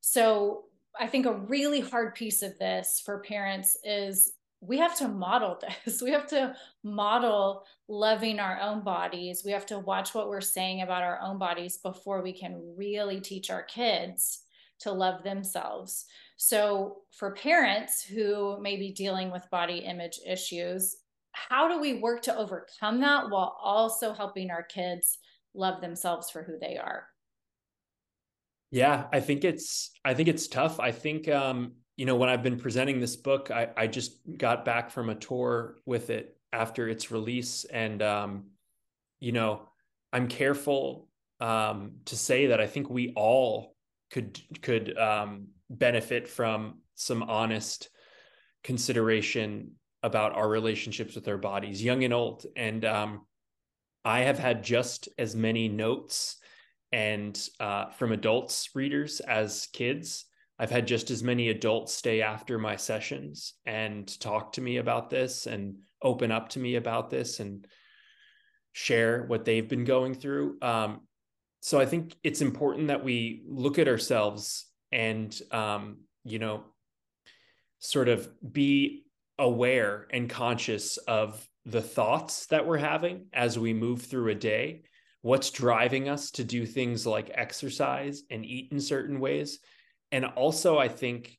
So 0.00 0.64
i 0.98 1.06
think 1.06 1.26
a 1.26 1.32
really 1.32 1.80
hard 1.80 2.14
piece 2.14 2.40
of 2.40 2.58
this 2.58 3.02
for 3.04 3.18
parents 3.18 3.76
is 3.84 4.32
we 4.60 4.78
have 4.78 4.96
to 4.98 5.08
model 5.08 5.58
this. 5.84 6.02
We 6.02 6.10
have 6.10 6.26
to 6.28 6.54
model 6.82 7.64
loving 7.88 8.40
our 8.40 8.60
own 8.60 8.82
bodies. 8.82 9.42
We 9.44 9.52
have 9.52 9.66
to 9.66 9.78
watch 9.78 10.14
what 10.14 10.28
we're 10.28 10.40
saying 10.40 10.82
about 10.82 11.02
our 11.02 11.20
own 11.20 11.38
bodies 11.38 11.78
before 11.78 12.22
we 12.22 12.32
can 12.32 12.74
really 12.76 13.20
teach 13.20 13.50
our 13.50 13.62
kids 13.62 14.42
to 14.80 14.92
love 14.92 15.22
themselves 15.22 16.04
so, 16.36 16.98
for 17.12 17.34
parents 17.34 18.02
who 18.02 18.60
may 18.60 18.76
be 18.76 18.92
dealing 18.92 19.30
with 19.30 19.48
body 19.50 19.78
image 19.78 20.20
issues, 20.26 20.96
how 21.32 21.68
do 21.68 21.80
we 21.80 21.94
work 21.94 22.22
to 22.22 22.36
overcome 22.36 23.00
that 23.00 23.30
while 23.30 23.56
also 23.62 24.12
helping 24.12 24.50
our 24.50 24.62
kids 24.62 25.18
love 25.54 25.80
themselves 25.80 26.30
for 26.30 26.42
who 26.42 26.58
they 26.58 26.76
are? 26.76 27.06
Yeah, 28.70 29.06
I 29.12 29.20
think 29.20 29.44
it's 29.44 29.92
I 30.04 30.12
think 30.14 30.28
it's 30.28 30.48
tough. 30.48 30.78
I 30.80 30.92
think 30.92 31.28
um, 31.28 31.72
you 31.96 32.04
know, 32.04 32.16
when 32.16 32.28
I've 32.28 32.42
been 32.42 32.58
presenting 32.58 33.00
this 33.00 33.16
book, 33.16 33.50
I, 33.50 33.68
I 33.76 33.86
just 33.86 34.18
got 34.36 34.64
back 34.64 34.90
from 34.90 35.08
a 35.08 35.14
tour 35.14 35.76
with 35.86 36.10
it 36.10 36.36
after 36.52 36.88
its 36.88 37.10
release. 37.10 37.64
And 37.64 38.02
um, 38.02 38.44
you 39.20 39.32
know, 39.32 39.62
I'm 40.12 40.28
careful 40.28 41.08
um 41.38 41.92
to 42.06 42.16
say 42.16 42.46
that 42.46 42.62
I 42.62 42.66
think 42.66 42.88
we 42.88 43.12
all 43.14 43.76
could 44.10 44.40
could 44.62 44.96
um 44.98 45.48
benefit 45.70 46.28
from 46.28 46.78
some 46.94 47.22
honest 47.22 47.88
consideration 48.62 49.72
about 50.02 50.34
our 50.34 50.48
relationships 50.48 51.14
with 51.14 51.26
our 51.28 51.38
bodies, 51.38 51.82
young 51.82 52.04
and 52.04 52.14
old. 52.14 52.46
And 52.54 52.84
um, 52.84 53.26
I 54.04 54.20
have 54.20 54.38
had 54.38 54.62
just 54.62 55.08
as 55.18 55.34
many 55.34 55.68
notes 55.68 56.36
and 56.92 57.38
uh, 57.58 57.90
from 57.90 58.12
adults 58.12 58.70
readers 58.74 59.20
as 59.20 59.68
kids. 59.72 60.26
I've 60.58 60.70
had 60.70 60.86
just 60.86 61.10
as 61.10 61.22
many 61.22 61.50
adults 61.50 61.92
stay 61.92 62.22
after 62.22 62.58
my 62.58 62.76
sessions 62.76 63.54
and 63.66 64.08
talk 64.20 64.52
to 64.52 64.60
me 64.60 64.78
about 64.78 65.10
this 65.10 65.46
and 65.46 65.76
open 66.00 66.30
up 66.30 66.50
to 66.50 66.58
me 66.58 66.76
about 66.76 67.10
this 67.10 67.40
and 67.40 67.66
share 68.72 69.24
what 69.24 69.44
they've 69.44 69.68
been 69.68 69.84
going 69.84 70.14
through. 70.14 70.58
Um, 70.62 71.00
so 71.60 71.80
I 71.80 71.86
think 71.86 72.14
it's 72.22 72.42
important 72.42 72.88
that 72.88 73.02
we 73.02 73.42
look 73.46 73.78
at 73.78 73.88
ourselves 73.88 74.65
and 74.92 75.38
um, 75.50 75.98
you 76.24 76.38
know 76.38 76.64
sort 77.78 78.08
of 78.08 78.28
be 78.52 79.04
aware 79.38 80.06
and 80.10 80.30
conscious 80.30 80.96
of 80.96 81.46
the 81.66 81.82
thoughts 81.82 82.46
that 82.46 82.66
we're 82.66 82.78
having 82.78 83.26
as 83.32 83.58
we 83.58 83.74
move 83.74 84.02
through 84.02 84.30
a 84.30 84.34
day. 84.34 84.82
What's 85.22 85.50
driving 85.50 86.08
us 86.08 86.30
to 86.32 86.44
do 86.44 86.64
things 86.64 87.06
like 87.06 87.30
exercise 87.34 88.22
and 88.30 88.44
eat 88.44 88.70
in 88.72 88.80
certain 88.80 89.20
ways. 89.20 89.58
And 90.12 90.24
also 90.24 90.78
i 90.78 90.88
think 90.88 91.36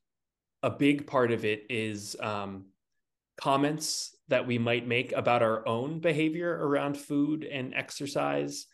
a 0.62 0.70
big 0.70 1.06
part 1.06 1.30
of 1.30 1.44
it 1.44 1.64
is 1.70 2.16
um, 2.20 2.66
comments 3.38 4.16
that 4.28 4.46
we 4.46 4.58
might 4.58 4.86
make 4.86 5.12
about 5.12 5.42
our 5.42 5.66
own 5.66 6.00
behavior 6.00 6.50
around 6.50 6.96
food 6.96 7.44
and 7.44 7.74
exercise 7.74 8.66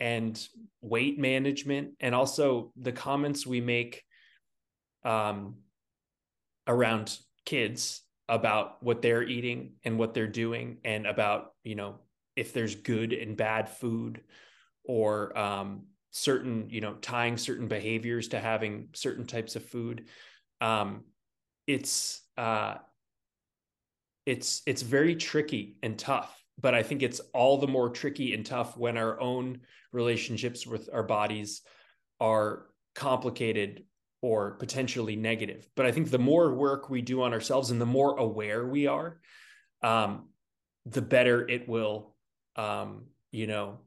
and 0.00 0.46
weight 0.80 1.18
management. 1.18 1.90
And 2.00 2.14
also 2.14 2.72
the 2.76 2.92
comments 2.92 3.46
we 3.46 3.60
make 3.60 4.02
um, 5.08 5.54
around 6.66 7.18
kids 7.46 8.02
about 8.28 8.82
what 8.82 9.00
they're 9.00 9.22
eating 9.22 9.72
and 9.84 9.98
what 9.98 10.12
they're 10.12 10.26
doing 10.26 10.76
and 10.84 11.06
about 11.06 11.54
you 11.64 11.74
know 11.74 11.94
if 12.36 12.52
there's 12.52 12.74
good 12.74 13.12
and 13.12 13.36
bad 13.36 13.68
food 13.68 14.20
or 14.84 15.36
um, 15.36 15.86
certain 16.10 16.68
you 16.68 16.80
know 16.80 16.94
tying 16.94 17.36
certain 17.38 17.68
behaviors 17.68 18.28
to 18.28 18.38
having 18.38 18.88
certain 18.92 19.26
types 19.26 19.56
of 19.56 19.64
food. 19.64 20.06
Um, 20.60 21.04
it's 21.66 22.22
uh, 22.36 22.76
it's 24.26 24.60
it's 24.66 24.82
very 24.82 25.16
tricky 25.16 25.78
and 25.82 25.98
tough 25.98 26.44
but 26.60 26.74
i 26.74 26.82
think 26.82 27.02
it's 27.02 27.20
all 27.32 27.56
the 27.56 27.66
more 27.66 27.88
tricky 27.88 28.34
and 28.34 28.44
tough 28.44 28.76
when 28.76 28.98
our 28.98 29.18
own 29.20 29.58
relationships 29.90 30.66
with 30.66 30.90
our 30.92 31.02
bodies 31.02 31.62
are 32.20 32.66
complicated 32.94 33.84
or 34.20 34.52
potentially 34.52 35.16
negative. 35.16 35.68
But 35.76 35.86
i 35.86 35.92
think 35.92 36.10
the 36.10 36.18
more 36.18 36.52
work 36.54 36.90
we 36.90 37.02
do 37.02 37.22
on 37.22 37.32
ourselves 37.32 37.70
and 37.70 37.80
the 37.80 37.86
more 37.86 38.18
aware 38.18 38.66
we 38.66 38.86
are 38.86 39.20
um, 39.82 40.28
the 40.86 41.02
better 41.02 41.48
it 41.48 41.68
will 41.68 42.14
um, 42.56 43.04
you 43.30 43.46
know 43.46 43.80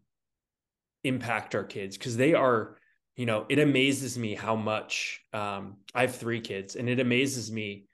impact 1.03 1.55
our 1.55 1.63
kids. 1.63 1.97
Because 1.97 2.15
they 2.17 2.33
are 2.33 2.77
you 3.15 3.25
know 3.25 3.45
it 3.49 3.59
amazes 3.59 4.17
me 4.17 4.35
how 4.35 4.55
much 4.55 5.21
um, 5.33 5.77
i 5.93 6.01
have 6.01 6.15
three 6.15 6.41
kids 6.41 6.75
and 6.75 6.89
it 6.89 6.99
amazes 6.99 7.51
me 7.51 7.85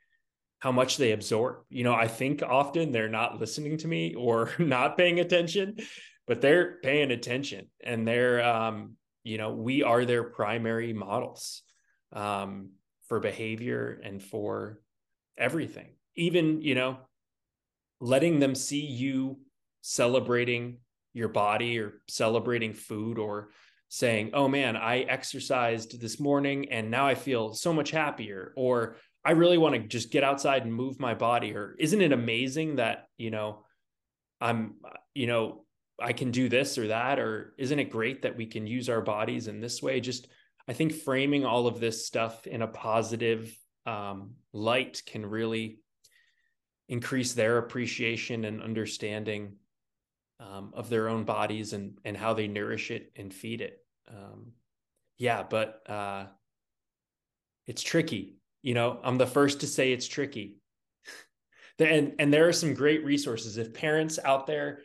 how 0.59 0.71
much 0.71 0.97
they 0.97 1.11
absorb. 1.11 1.57
You 1.69 1.83
know 1.83 1.93
i 1.93 2.07
think 2.07 2.43
often 2.43 2.91
they're 2.91 3.09
not 3.09 3.39
listening 3.39 3.77
to 3.77 3.87
me 3.87 4.15
or 4.15 4.51
not 4.59 4.97
paying 4.97 5.19
attention 5.19 5.77
but 6.27 6.41
they're 6.41 6.77
paying 6.83 7.11
attention 7.11 7.67
and 7.83 8.07
they're 8.07 8.45
um, 8.45 8.93
you 9.23 9.37
know 9.37 9.53
we 9.53 9.83
are 9.83 10.05
their 10.05 10.23
primary 10.23 10.93
models 10.93 11.63
um, 12.13 12.69
for 13.07 13.19
behavior 13.19 13.99
and 14.03 14.21
for 14.21 14.79
everything 15.37 15.89
even 16.15 16.61
you 16.61 16.75
know 16.75 16.97
letting 17.99 18.39
them 18.39 18.55
see 18.55 18.85
you 18.85 19.37
celebrating 19.81 20.77
your 21.13 21.29
body 21.29 21.79
or 21.79 22.01
celebrating 22.07 22.73
food 22.73 23.17
or 23.17 23.49
saying, 23.89 24.31
oh 24.33 24.47
man, 24.47 24.75
I 24.75 24.99
exercised 24.99 25.99
this 25.99 26.19
morning 26.19 26.71
and 26.71 26.91
now 26.91 27.07
I 27.07 27.15
feel 27.15 27.53
so 27.53 27.73
much 27.73 27.91
happier. 27.91 28.53
Or 28.55 28.97
I 29.23 29.31
really 29.31 29.57
want 29.57 29.75
to 29.75 29.79
just 29.79 30.11
get 30.11 30.23
outside 30.23 30.63
and 30.63 30.73
move 30.73 30.99
my 30.99 31.13
body. 31.13 31.55
Or 31.55 31.75
isn't 31.79 32.01
it 32.01 32.11
amazing 32.11 32.75
that, 32.75 33.07
you 33.17 33.31
know, 33.31 33.65
I'm, 34.39 34.75
you 35.15 35.27
know, 35.27 35.63
I 35.99 36.13
can 36.13 36.31
do 36.31 36.49
this 36.49 36.77
or 36.77 36.89
that? 36.89 37.17
Or 37.17 37.55
isn't 37.57 37.79
it 37.79 37.89
great 37.89 38.21
that 38.21 38.37
we 38.37 38.45
can 38.45 38.67
use 38.67 38.89
our 38.89 39.01
bodies 39.01 39.47
in 39.47 39.59
this 39.59 39.81
way? 39.81 39.99
Just, 39.99 40.27
I 40.67 40.73
think 40.73 40.93
framing 40.93 41.45
all 41.45 41.67
of 41.67 41.79
this 41.79 42.05
stuff 42.05 42.45
in 42.45 42.61
a 42.61 42.67
positive 42.67 43.55
um, 43.85 44.31
light 44.51 45.01
can 45.05 45.25
really 45.25 45.79
increase 46.89 47.33
their 47.33 47.57
appreciation 47.57 48.45
and 48.45 48.61
understanding 48.61 49.53
um, 50.39 50.71
of 50.75 50.89
their 50.89 51.09
own 51.09 51.23
bodies 51.23 51.73
and 51.73 51.97
and 52.05 52.15
how 52.15 52.33
they 52.33 52.47
nourish 52.47 52.91
it 52.91 53.11
and 53.15 53.33
feed 53.33 53.61
it. 53.61 53.79
Um, 54.09 54.51
yeah, 55.17 55.43
but 55.43 55.81
uh, 55.89 56.25
it's 57.65 57.81
tricky. 57.81 58.37
You 58.61 58.73
know, 58.73 58.99
I'm 59.03 59.17
the 59.17 59.25
first 59.25 59.61
to 59.61 59.67
say 59.67 59.91
it's 59.91 60.07
tricky. 60.07 60.57
and 61.79 62.13
and 62.19 62.33
there 62.33 62.47
are 62.47 62.53
some 62.53 62.73
great 62.73 63.03
resources 63.03 63.57
if 63.57 63.73
parents 63.73 64.19
out 64.23 64.47
there 64.47 64.79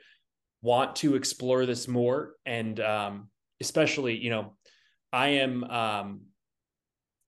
want 0.62 0.94
to 0.94 1.16
explore 1.16 1.66
this 1.66 1.88
more 1.88 2.34
and 2.46 2.78
um, 2.78 3.28
especially 3.60 4.16
you 4.16 4.30
know 4.30 4.56
i 5.12 5.28
am 5.28 5.64
um, 5.64 6.20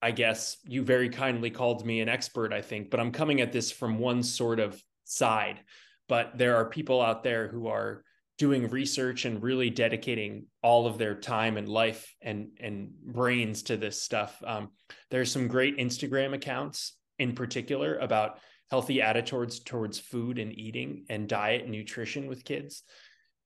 i 0.02 0.10
guess 0.10 0.56
you 0.64 0.82
very 0.82 1.08
kindly 1.08 1.50
called 1.50 1.84
me 1.84 2.00
an 2.00 2.08
expert 2.08 2.52
i 2.52 2.62
think 2.62 2.90
but 2.90 3.00
i'm 3.00 3.12
coming 3.12 3.40
at 3.40 3.52
this 3.52 3.70
from 3.70 3.98
one 3.98 4.22
sort 4.22 4.60
of 4.60 4.80
side 5.04 5.60
but 6.08 6.36
there 6.36 6.56
are 6.56 6.68
people 6.68 7.00
out 7.00 7.22
there 7.22 7.48
who 7.48 7.66
are 7.68 8.04
doing 8.36 8.68
research 8.68 9.24
and 9.24 9.42
really 9.42 9.70
dedicating 9.70 10.46
all 10.62 10.86
of 10.86 10.98
their 10.98 11.14
time 11.14 11.56
and 11.56 11.68
life 11.68 12.14
and 12.20 12.48
and 12.60 12.90
brains 13.04 13.62
to 13.62 13.76
this 13.76 14.02
stuff. 14.02 14.42
Um, 14.44 14.70
there's 15.10 15.30
some 15.30 15.46
great 15.46 15.78
Instagram 15.78 16.34
accounts 16.34 16.96
in 17.18 17.34
particular 17.34 17.96
about 17.98 18.38
healthy 18.70 19.00
attitudes 19.00 19.60
towards 19.60 20.00
food 20.00 20.38
and 20.38 20.52
eating 20.58 21.04
and 21.08 21.28
diet 21.28 21.62
and 21.62 21.70
nutrition 21.70 22.26
with 22.26 22.44
kids. 22.44 22.82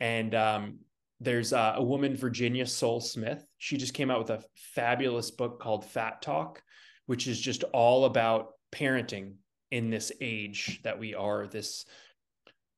And 0.00 0.34
um, 0.34 0.78
there's 1.20 1.52
uh, 1.52 1.74
a 1.76 1.82
woman, 1.82 2.16
Virginia 2.16 2.66
Sole 2.66 3.00
Smith. 3.00 3.44
She 3.58 3.76
just 3.76 3.94
came 3.94 4.10
out 4.10 4.20
with 4.20 4.30
a 4.30 4.44
fabulous 4.74 5.30
book 5.30 5.60
called 5.60 5.84
Fat 5.84 6.22
Talk, 6.22 6.62
which 7.06 7.26
is 7.26 7.40
just 7.40 7.64
all 7.72 8.04
about 8.04 8.50
parenting 8.72 9.34
in 9.70 9.90
this 9.90 10.12
age 10.20 10.80
that 10.84 10.98
we 10.98 11.14
are, 11.14 11.46
this 11.46 11.84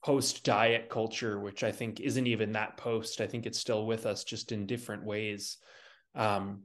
post 0.05 0.45
diet 0.45 0.89
culture, 0.89 1.39
which 1.39 1.63
I 1.63 1.73
think 1.73 2.01
isn't 2.01 2.27
even 2.27 2.53
that 2.53 2.79
post. 2.79 3.21
I 3.21 3.27
think 3.27 3.45
it's 3.45 3.59
still 3.59 3.87
with 3.87 4.07
us 4.07 4.25
just 4.25 4.53
in 4.53 4.67
different 4.67 5.05
ways. 5.05 5.59
Um, 6.15 6.63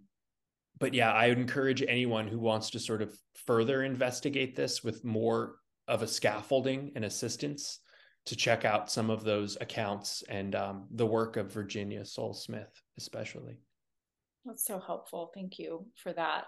but 0.80 0.94
yeah, 0.94 1.12
I 1.12 1.30
would 1.30 1.38
encourage 1.38 1.84
anyone 1.84 2.28
who 2.28 2.40
wants 2.40 2.72
to 2.72 2.80
sort 2.80 3.02
of 3.02 3.18
further 3.46 3.84
investigate 3.84 4.56
this 4.56 4.84
with 4.84 5.04
more 5.04 5.56
of 5.88 6.02
a 6.02 6.08
scaffolding 6.08 6.94
and 6.96 7.06
assistance 7.06 7.80
to 8.26 8.36
check 8.36 8.66
out 8.66 8.92
some 8.92 9.10
of 9.10 9.24
those 9.24 9.58
accounts 9.62 10.24
and 10.30 10.56
um, 10.56 10.88
the 10.92 11.06
work 11.06 11.38
of 11.38 11.52
Virginia 11.52 12.04
Sole 12.04 12.34
Smith, 12.34 12.82
especially. 12.98 13.58
That's 14.46 14.66
so 14.66 14.80
helpful. 14.80 15.32
Thank 15.34 15.60
you 15.60 15.86
for 15.96 16.14
that. 16.14 16.46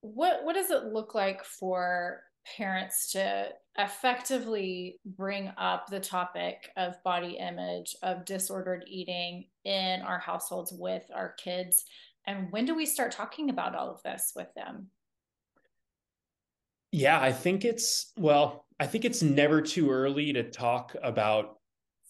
What 0.00 0.44
what 0.44 0.54
does 0.54 0.70
it 0.70 0.84
look 0.84 1.14
like 1.14 1.44
for 1.44 2.22
parents 2.56 3.10
to 3.12 3.48
effectively 3.76 5.00
bring 5.04 5.52
up 5.58 5.88
the 5.88 6.00
topic 6.00 6.70
of 6.76 7.02
body 7.02 7.38
image, 7.38 7.96
of 8.02 8.24
disordered 8.24 8.84
eating 8.86 9.46
in 9.64 10.00
our 10.02 10.18
households 10.18 10.72
with 10.72 11.02
our 11.14 11.34
kids? 11.42 11.84
And 12.26 12.50
when 12.50 12.64
do 12.66 12.74
we 12.74 12.86
start 12.86 13.12
talking 13.12 13.50
about 13.50 13.74
all 13.74 13.90
of 13.90 14.02
this 14.02 14.32
with 14.34 14.48
them? 14.54 14.88
Yeah, 16.96 17.20
I 17.20 17.30
think 17.30 17.66
it's, 17.66 18.10
well, 18.16 18.64
I 18.80 18.86
think 18.86 19.04
it's 19.04 19.22
never 19.22 19.60
too 19.60 19.90
early 19.90 20.32
to 20.32 20.42
talk 20.50 20.96
about 21.02 21.58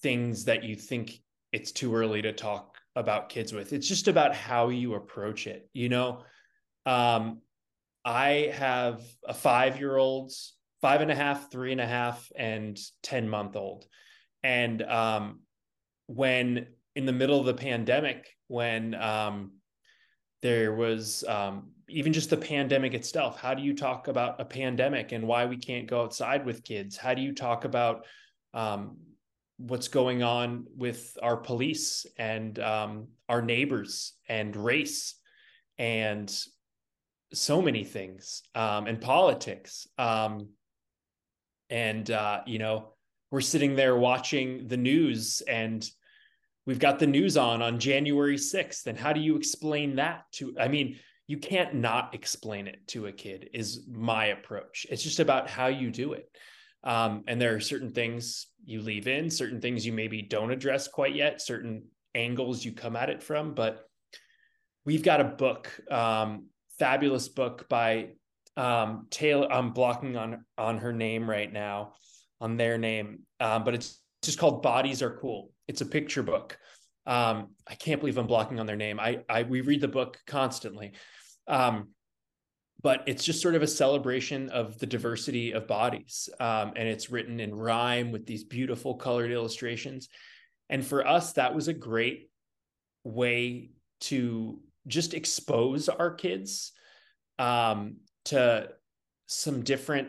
things 0.00 0.44
that 0.44 0.62
you 0.62 0.76
think 0.76 1.18
it's 1.50 1.72
too 1.72 1.92
early 1.92 2.22
to 2.22 2.32
talk 2.32 2.78
about 2.94 3.28
kids 3.28 3.52
with. 3.52 3.72
It's 3.72 3.88
just 3.88 4.06
about 4.06 4.32
how 4.32 4.68
you 4.68 4.94
approach 4.94 5.48
it. 5.48 5.68
You 5.72 5.88
know, 5.88 6.22
um, 6.86 7.40
I 8.04 8.52
have 8.54 9.02
a 9.26 9.34
five 9.34 9.80
year 9.80 9.96
old, 9.96 10.30
five 10.80 11.00
and 11.00 11.10
a 11.10 11.16
half, 11.16 11.50
three 11.50 11.72
and 11.72 11.80
a 11.80 11.86
half, 11.86 12.30
and 12.36 12.78
10 13.02 13.28
month 13.28 13.56
old. 13.56 13.86
And 14.44 14.82
um, 14.82 15.40
when 16.06 16.68
in 16.94 17.06
the 17.06 17.12
middle 17.12 17.40
of 17.40 17.46
the 17.46 17.54
pandemic, 17.54 18.28
when 18.46 18.94
um, 18.94 19.54
there 20.42 20.72
was 20.72 21.24
um, 21.26 21.72
even 21.88 22.12
just 22.12 22.30
the 22.30 22.36
pandemic 22.36 22.94
itself, 22.94 23.38
how 23.38 23.54
do 23.54 23.62
you 23.62 23.74
talk 23.74 24.08
about 24.08 24.40
a 24.40 24.44
pandemic 24.44 25.12
and 25.12 25.26
why 25.26 25.46
we 25.46 25.56
can't 25.56 25.86
go 25.86 26.02
outside 26.02 26.44
with 26.44 26.64
kids? 26.64 26.96
How 26.96 27.14
do 27.14 27.22
you 27.22 27.32
talk 27.32 27.64
about 27.64 28.06
um, 28.54 28.96
what's 29.58 29.88
going 29.88 30.22
on 30.22 30.66
with 30.76 31.16
our 31.22 31.36
police 31.36 32.06
and 32.18 32.58
um, 32.58 33.08
our 33.28 33.40
neighbors 33.40 34.12
and 34.28 34.54
race 34.56 35.14
and 35.78 36.34
so 37.32 37.62
many 37.62 37.84
things 37.84 38.42
um, 38.54 38.86
and 38.86 39.00
politics. 39.00 39.86
Um, 39.98 40.48
and, 41.70 42.10
uh, 42.10 42.40
you 42.46 42.58
know, 42.58 42.92
we're 43.30 43.40
sitting 43.40 43.74
there 43.74 43.96
watching 43.96 44.68
the 44.68 44.76
news 44.76 45.42
and 45.48 45.88
we've 46.64 46.78
got 46.78 46.98
the 46.98 47.06
news 47.06 47.36
on 47.36 47.62
on 47.62 47.78
January 47.78 48.36
6th. 48.36 48.86
And 48.86 48.98
how 48.98 49.12
do 49.12 49.20
you 49.20 49.36
explain 49.36 49.96
that 49.96 50.24
to, 50.32 50.54
I 50.60 50.68
mean, 50.68 50.98
you 51.26 51.38
can't 51.38 51.74
not 51.74 52.14
explain 52.14 52.66
it 52.66 52.86
to 52.88 53.06
a 53.06 53.12
kid 53.12 53.50
is 53.52 53.84
my 53.88 54.26
approach. 54.26 54.86
It's 54.90 55.02
just 55.02 55.20
about 55.20 55.50
how 55.50 55.66
you 55.66 55.90
do 55.90 56.12
it. 56.12 56.30
Um, 56.84 57.24
and 57.26 57.40
there 57.40 57.54
are 57.54 57.60
certain 57.60 57.90
things 57.90 58.46
you 58.64 58.80
leave 58.80 59.08
in, 59.08 59.28
certain 59.28 59.60
things 59.60 59.84
you 59.84 59.92
maybe 59.92 60.22
don't 60.22 60.52
address 60.52 60.86
quite 60.86 61.16
yet, 61.16 61.42
certain 61.42 61.84
angles 62.14 62.64
you 62.64 62.72
come 62.72 62.94
at 62.94 63.10
it 63.10 63.22
from. 63.22 63.54
But 63.54 63.84
we've 64.84 65.02
got 65.02 65.20
a 65.20 65.24
book 65.24 65.68
um, 65.90 66.46
fabulous 66.78 67.28
book 67.28 67.68
by 67.68 68.10
um, 68.56 69.08
Taylor. 69.10 69.52
I'm 69.52 69.72
blocking 69.72 70.16
on 70.16 70.44
on 70.56 70.78
her 70.78 70.92
name 70.92 71.28
right 71.28 71.52
now, 71.52 71.94
on 72.40 72.56
their 72.56 72.78
name, 72.78 73.20
um, 73.40 73.64
but 73.64 73.74
it's 73.74 74.00
just 74.22 74.38
called 74.38 74.62
Bodies 74.62 75.02
Are 75.02 75.18
Cool. 75.20 75.50
It's 75.66 75.80
a 75.80 75.86
picture 75.86 76.22
book. 76.22 76.56
Um, 77.06 77.50
I 77.66 77.74
can't 77.74 78.00
believe 78.00 78.18
I'm 78.18 78.26
blocking 78.26 78.60
on 78.60 78.66
their 78.66 78.76
name. 78.76 79.00
I 79.00 79.20
I 79.28 79.42
we 79.42 79.60
read 79.60 79.80
the 79.80 79.88
book 79.88 80.18
constantly. 80.26 80.92
Um, 81.48 81.88
but 82.82 83.02
it's 83.06 83.24
just 83.24 83.42
sort 83.42 83.54
of 83.54 83.62
a 83.62 83.66
celebration 83.66 84.50
of 84.50 84.78
the 84.78 84.86
diversity 84.86 85.52
of 85.52 85.66
bodies. 85.66 86.28
Um, 86.38 86.72
and 86.76 86.88
it's 86.88 87.10
written 87.10 87.40
in 87.40 87.54
rhyme 87.54 88.12
with 88.12 88.26
these 88.26 88.44
beautiful 88.44 88.94
colored 88.94 89.32
illustrations. 89.32 90.08
And 90.68 90.84
for 90.84 91.06
us, 91.06 91.32
that 91.32 91.54
was 91.54 91.68
a 91.68 91.72
great 91.72 92.30
way 93.02 93.70
to 94.02 94.60
just 94.86 95.14
expose 95.14 95.88
our 95.88 96.14
kids 96.14 96.72
um, 97.38 97.96
to 98.26 98.68
some 99.26 99.62
different 99.62 100.08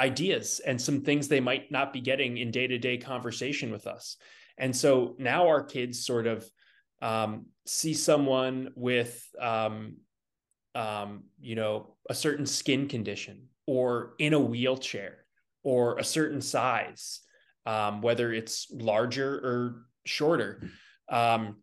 ideas 0.00 0.60
and 0.60 0.80
some 0.80 1.02
things 1.02 1.28
they 1.28 1.40
might 1.40 1.70
not 1.70 1.92
be 1.92 2.00
getting 2.00 2.38
in 2.38 2.50
day-to-day 2.50 2.96
conversation 2.96 3.70
with 3.70 3.86
us 3.86 4.16
and 4.58 4.74
so 4.74 5.14
now 5.18 5.48
our 5.48 5.62
kids 5.62 6.04
sort 6.04 6.26
of 6.26 6.48
um, 7.00 7.46
see 7.66 7.94
someone 7.94 8.70
with 8.76 9.26
um, 9.40 9.96
um, 10.74 11.24
you 11.40 11.54
know 11.54 11.94
a 12.08 12.14
certain 12.14 12.46
skin 12.46 12.88
condition 12.88 13.48
or 13.66 14.14
in 14.18 14.32
a 14.34 14.40
wheelchair 14.40 15.18
or 15.62 15.98
a 15.98 16.04
certain 16.04 16.40
size 16.40 17.20
um, 17.66 18.02
whether 18.02 18.32
it's 18.32 18.68
larger 18.72 19.34
or 19.34 19.86
shorter. 20.04 20.68
Um, 21.08 21.56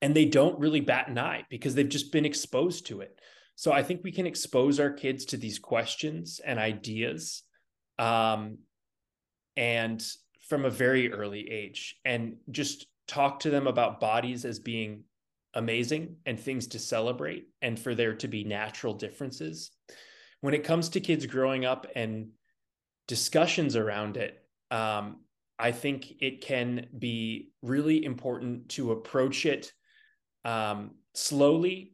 and 0.00 0.14
they 0.14 0.24
don't 0.24 0.58
really 0.58 0.80
bat 0.80 1.08
an 1.08 1.18
eye 1.18 1.44
because 1.48 1.74
they've 1.74 1.88
just 1.88 2.10
been 2.10 2.24
exposed 2.24 2.86
to 2.86 3.00
it. 3.00 3.18
So 3.54 3.70
i 3.70 3.82
think 3.82 4.00
we 4.02 4.12
can 4.12 4.26
expose 4.26 4.80
our 4.80 4.90
kids 4.90 5.26
to 5.26 5.36
these 5.36 5.58
questions 5.58 6.40
and 6.44 6.58
ideas 6.58 7.42
um, 7.98 8.58
and 9.56 10.02
from 10.48 10.64
a 10.64 10.70
very 10.70 11.12
early 11.12 11.48
age 11.48 11.96
and 12.04 12.36
just 12.50 12.86
talk 13.06 13.40
to 13.40 13.50
them 13.50 13.66
about 13.66 14.00
bodies 14.00 14.44
as 14.44 14.58
being 14.58 15.04
amazing 15.54 16.16
and 16.26 16.38
things 16.38 16.66
to 16.68 16.78
celebrate 16.78 17.48
and 17.60 17.78
for 17.78 17.94
there 17.94 18.14
to 18.14 18.28
be 18.28 18.44
natural 18.44 18.94
differences. 18.94 19.70
When 20.40 20.54
it 20.54 20.64
comes 20.64 20.90
to 20.90 21.00
kids 21.00 21.26
growing 21.26 21.64
up 21.64 21.86
and 21.94 22.30
discussions 23.06 23.76
around 23.76 24.16
it, 24.16 24.42
um, 24.70 25.20
I 25.58 25.72
think 25.72 26.14
it 26.20 26.40
can 26.40 26.86
be 26.98 27.50
really 27.62 28.04
important 28.04 28.70
to 28.70 28.92
approach 28.92 29.46
it 29.46 29.72
um, 30.44 30.92
slowly 31.14 31.92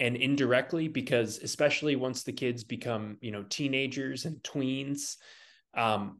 and 0.00 0.16
indirectly 0.16 0.88
because 0.88 1.38
especially 1.38 1.96
once 1.96 2.22
the 2.22 2.32
kids 2.32 2.64
become 2.64 3.16
you 3.20 3.30
know 3.30 3.44
teenagers 3.44 4.26
and 4.26 4.36
tweens 4.42 5.16
um, 5.74 6.18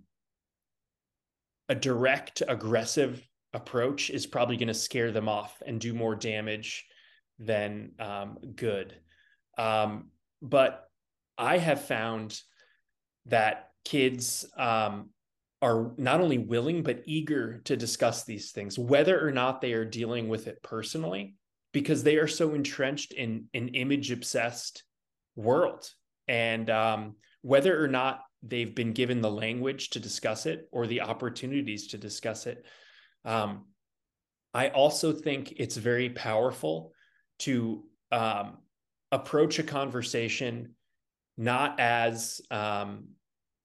a 1.68 1.75
direct 1.75 2.42
aggressive 2.49 3.22
approach 3.53 4.11
is 4.11 4.27
probably 4.27 4.57
going 4.57 4.69
to 4.69 4.75
scare 4.75 5.13
them 5.13 5.29
off 5.29 5.63
and 5.67 5.81
do 5.81 5.95
more 5.95 6.15
damage 6.15 6.85
than 7.39 7.93
um, 7.99 8.39
good. 8.55 8.95
Um, 9.59 10.11
but 10.43 10.89
I 11.39 11.59
have 11.59 11.85
found 11.85 12.39
that 13.27 13.71
kids 13.85 14.45
um, 14.57 15.11
are 15.63 15.93
not 15.97 16.21
only 16.21 16.39
willing 16.39 16.83
but 16.83 17.03
eager 17.07 17.59
to 17.65 17.77
discuss 17.77 18.25
these 18.25 18.53
things, 18.53 18.79
whether 18.79 19.25
or 19.25 19.31
not 19.31 19.61
they 19.61 19.73
are 19.73 19.85
dealing 19.85 20.29
with 20.29 20.47
it 20.47 20.63
personally, 20.63 21.35
because 21.73 22.03
they 22.03 22.17
are 22.17 22.29
so 22.29 22.55
entrenched 22.55 23.13
in 23.13 23.47
an 23.55 23.69
image 23.69 24.11
obsessed 24.11 24.85
world. 25.35 25.91
And 26.29 26.71
um, 26.71 27.17
whether 27.43 27.83
or 27.83 27.89
not 27.89 28.21
they've 28.43 28.75
been 28.75 28.93
given 28.93 29.21
the 29.21 29.31
language 29.31 29.91
to 29.91 30.01
discuss 30.01 30.47
it 30.47 30.69
or 30.73 30.87
the 30.87 31.03
opportunities 31.03 31.89
to 31.89 31.99
discuss 31.99 32.47
it, 32.47 32.65
um, 33.27 33.65
I 34.55 34.69
also 34.69 35.12
think 35.12 35.55
it's 35.59 35.77
very 35.77 36.09
powerful 36.09 36.93
to 37.41 37.85
um, 38.11 38.59
approach 39.12 39.59
a 39.59 39.62
conversation 39.62 40.75
not 41.37 41.79
as 41.79 42.41
um, 42.51 43.09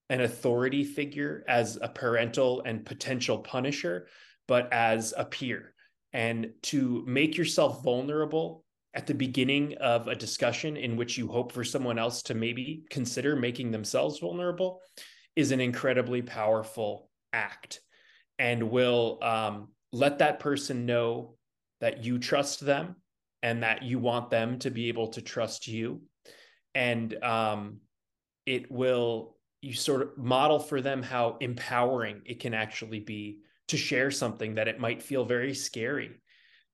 an 0.09 0.19
authority 0.21 0.83
figure, 0.83 1.45
as 1.47 1.77
a 1.81 1.87
parental 1.87 2.61
and 2.65 2.85
potential 2.85 3.37
punisher, 3.37 4.07
but 4.47 4.71
as 4.73 5.13
a 5.15 5.23
peer, 5.23 5.73
and 6.11 6.51
to 6.63 7.05
make 7.07 7.37
yourself 7.37 7.81
vulnerable 7.81 8.65
at 8.93 9.07
the 9.07 9.13
beginning 9.13 9.77
of 9.77 10.09
a 10.09 10.15
discussion 10.15 10.75
in 10.75 10.97
which 10.97 11.17
you 11.17 11.29
hope 11.29 11.53
for 11.53 11.63
someone 11.63 11.97
else 11.97 12.23
to 12.23 12.33
maybe 12.33 12.83
consider 12.89 13.37
making 13.37 13.71
themselves 13.71 14.19
vulnerable 14.19 14.81
is 15.37 15.51
an 15.51 15.61
incredibly 15.61 16.21
powerful 16.21 17.09
act 17.31 17.79
and 18.41 18.71
will 18.71 19.19
um, 19.21 19.67
let 19.93 20.17
that 20.17 20.39
person 20.39 20.87
know 20.87 21.35
that 21.79 22.03
you 22.03 22.17
trust 22.17 22.59
them 22.59 22.95
and 23.43 23.61
that 23.61 23.83
you 23.83 23.99
want 23.99 24.31
them 24.31 24.57
to 24.57 24.71
be 24.71 24.87
able 24.87 25.09
to 25.09 25.21
trust 25.21 25.67
you. 25.67 26.01
And 26.73 27.23
um, 27.23 27.81
it 28.47 28.71
will 28.71 29.37
you 29.61 29.75
sort 29.75 30.01
of 30.01 30.17
model 30.17 30.57
for 30.57 30.81
them 30.81 31.03
how 31.03 31.37
empowering 31.39 32.23
it 32.25 32.39
can 32.39 32.55
actually 32.55 32.99
be 32.99 33.41
to 33.67 33.77
share 33.77 34.09
something 34.09 34.55
that 34.55 34.67
it 34.67 34.79
might 34.79 35.03
feel 35.03 35.23
very 35.23 35.53
scary. 35.53 36.19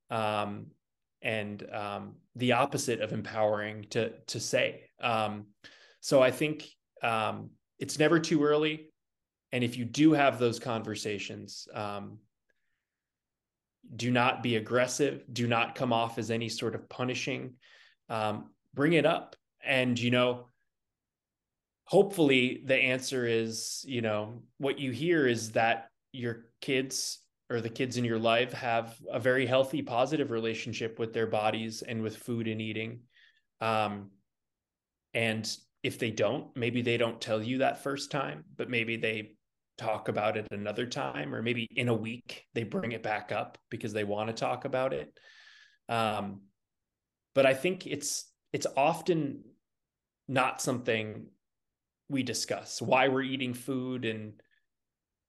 Um, 0.09 0.67
and 1.21 1.67
um, 1.73 2.13
the 2.37 2.53
opposite 2.53 3.01
of 3.01 3.11
empowering 3.11 3.87
to 3.89 4.11
to 4.27 4.39
say. 4.39 4.83
Um, 5.01 5.47
so 5.99 6.21
i 6.21 6.31
think 6.31 6.65
um, 7.03 7.49
it's 7.79 7.99
never 7.99 8.19
too 8.19 8.45
early 8.45 8.91
and 9.51 9.63
if 9.63 9.77
you 9.77 9.85
do 9.85 10.13
have 10.13 10.39
those 10.39 10.59
conversations 10.59 11.67
um, 11.73 12.19
do 13.95 14.11
not 14.11 14.43
be 14.43 14.57
aggressive. 14.57 15.23
Do 15.31 15.47
not 15.47 15.75
come 15.75 15.93
off 15.93 16.17
as 16.17 16.31
any 16.31 16.49
sort 16.49 16.75
of 16.75 16.89
punishing. 16.89 17.53
Um, 18.09 18.51
bring 18.73 18.93
it 18.93 19.05
up. 19.05 19.35
And 19.63 19.99
you 19.99 20.11
know 20.11 20.47
hopefully 21.85 22.61
the 22.65 22.75
answer 22.75 23.25
is 23.25 23.83
you 23.87 24.01
know 24.01 24.41
what 24.57 24.77
you 24.77 24.91
hear 24.91 25.25
is 25.25 25.51
that 25.51 25.87
your 26.11 26.45
kids 26.59 27.19
or 27.49 27.61
the 27.61 27.69
kids 27.69 27.95
in 27.95 28.03
your 28.03 28.19
life 28.19 28.51
have 28.51 28.97
a 29.09 29.19
very 29.19 29.45
healthy 29.45 29.81
positive 29.81 30.31
relationship 30.31 30.99
with 30.99 31.13
their 31.13 31.27
bodies 31.27 31.81
and 31.81 32.01
with 32.01 32.17
food 32.17 32.47
and 32.47 32.61
eating. 32.61 32.99
Um, 33.61 34.11
and 35.13 35.49
if 35.81 35.97
they 35.97 36.11
don't 36.11 36.55
maybe 36.55 36.81
they 36.81 36.97
don't 36.97 37.21
tell 37.21 37.41
you 37.41 37.59
that 37.59 37.81
first 37.83 38.11
time 38.11 38.43
but 38.57 38.69
maybe 38.69 38.97
they 38.97 39.36
talk 39.77 40.07
about 40.07 40.37
it 40.37 40.47
another 40.51 40.85
time 40.85 41.33
or 41.33 41.41
maybe 41.41 41.67
in 41.75 41.87
a 41.87 41.93
week 41.93 42.45
they 42.53 42.63
bring 42.63 42.91
it 42.91 43.03
back 43.03 43.31
up 43.31 43.57
because 43.69 43.93
they 43.93 44.03
want 44.03 44.27
to 44.27 44.33
talk 44.33 44.65
about 44.65 44.93
it. 44.93 45.17
Um, 45.89 46.41
but 47.33 47.45
i 47.45 47.53
think 47.53 47.85
it's 47.85 48.31
it's 48.51 48.65
often 48.75 49.43
not 50.27 50.59
something 50.59 51.27
we 52.09 52.23
discuss 52.23 52.81
why 52.81 53.07
we're 53.07 53.21
eating 53.21 53.53
food 53.53 54.05
and 54.05 54.41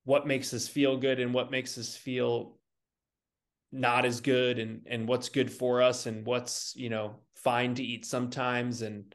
what 0.05 0.27
makes 0.27 0.55
us 0.55 0.67
feel 0.67 0.97
good 0.97 1.21
and 1.21 1.35
what 1.35 1.51
makes 1.51 1.77
us 1.77 1.95
feel 1.95 2.59
not 3.71 4.07
as 4.07 4.21
good 4.21 4.59
and 4.59 4.87
and 4.87 5.07
what's 5.07 5.29
good 5.29 5.53
for 5.53 5.83
us 5.83 6.07
and 6.07 6.25
what's 6.25 6.75
you 6.77 6.89
know 6.89 7.17
fine 7.35 7.75
to 7.75 7.83
eat 7.83 8.07
sometimes. 8.07 8.83
And 8.83 9.15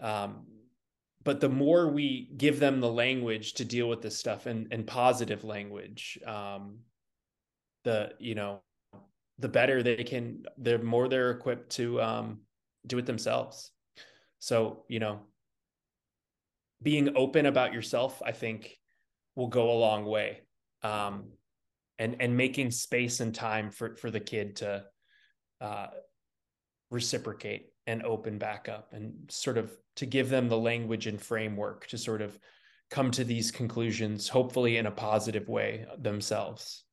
um 0.00 0.46
but 1.24 1.40
the 1.40 1.48
more 1.48 1.88
we 1.88 2.30
give 2.36 2.58
them 2.60 2.80
the 2.80 2.90
language 2.90 3.54
to 3.54 3.64
deal 3.64 3.88
with 3.88 4.00
this 4.02 4.16
stuff 4.16 4.46
and, 4.46 4.68
and 4.72 4.86
positive 4.86 5.44
language 5.44 6.18
um, 6.26 6.78
the 7.84 8.12
you 8.18 8.34
know 8.34 8.60
the 9.38 9.48
better 9.48 9.82
they 9.82 10.04
can 10.04 10.44
the 10.58 10.78
more 10.78 11.08
they're 11.08 11.30
equipped 11.30 11.70
to 11.70 12.00
um, 12.02 12.40
do 12.86 12.98
it 12.98 13.06
themselves. 13.06 13.70
So 14.38 14.84
you 14.88 14.98
know 14.98 15.20
being 16.82 17.16
open 17.16 17.46
about 17.46 17.72
yourself 17.72 18.22
i 18.24 18.32
think 18.32 18.76
will 19.36 19.48
go 19.48 19.70
a 19.70 19.78
long 19.78 20.04
way 20.04 20.40
um, 20.82 21.24
and 21.98 22.16
and 22.20 22.36
making 22.36 22.70
space 22.70 23.20
and 23.20 23.34
time 23.34 23.70
for 23.70 23.96
for 23.96 24.10
the 24.10 24.20
kid 24.20 24.56
to 24.56 24.84
uh, 25.60 25.86
reciprocate 26.90 27.66
and 27.90 28.04
open 28.04 28.38
back 28.38 28.68
up 28.68 28.92
and 28.92 29.12
sort 29.28 29.58
of 29.58 29.76
to 29.96 30.06
give 30.06 30.28
them 30.28 30.48
the 30.48 30.56
language 30.56 31.08
and 31.08 31.20
framework 31.20 31.86
to 31.88 31.98
sort 31.98 32.22
of 32.22 32.38
come 32.88 33.10
to 33.10 33.24
these 33.24 33.50
conclusions, 33.50 34.28
hopefully 34.28 34.76
in 34.76 34.86
a 34.86 34.90
positive 34.90 35.48
way 35.48 35.84
themselves. 35.98 36.84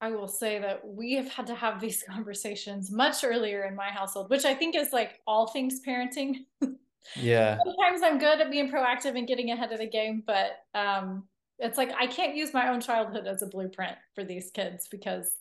I 0.00 0.10
will 0.10 0.28
say 0.28 0.60
that 0.60 0.86
we 0.86 1.14
have 1.14 1.28
had 1.28 1.48
to 1.48 1.54
have 1.54 1.80
these 1.80 2.02
conversations 2.08 2.92
much 2.92 3.24
earlier 3.24 3.64
in 3.64 3.74
my 3.74 3.88
household, 3.88 4.30
which 4.30 4.44
I 4.44 4.54
think 4.54 4.76
is 4.76 4.92
like 4.92 5.20
all 5.26 5.48
things 5.48 5.80
parenting. 5.86 6.46
Yeah. 7.16 7.58
Sometimes 7.64 8.02
I'm 8.04 8.18
good 8.18 8.40
at 8.40 8.50
being 8.50 8.70
proactive 8.70 9.18
and 9.18 9.26
getting 9.26 9.50
ahead 9.50 9.72
of 9.72 9.78
the 9.78 9.88
game, 9.88 10.22
but 10.24 10.52
um, 10.74 11.24
it's 11.58 11.78
like 11.78 11.92
I 11.98 12.06
can't 12.06 12.36
use 12.36 12.54
my 12.54 12.68
own 12.68 12.80
childhood 12.80 13.26
as 13.26 13.42
a 13.42 13.46
blueprint 13.46 13.96
for 14.14 14.22
these 14.22 14.50
kids 14.52 14.86
because 14.88 15.32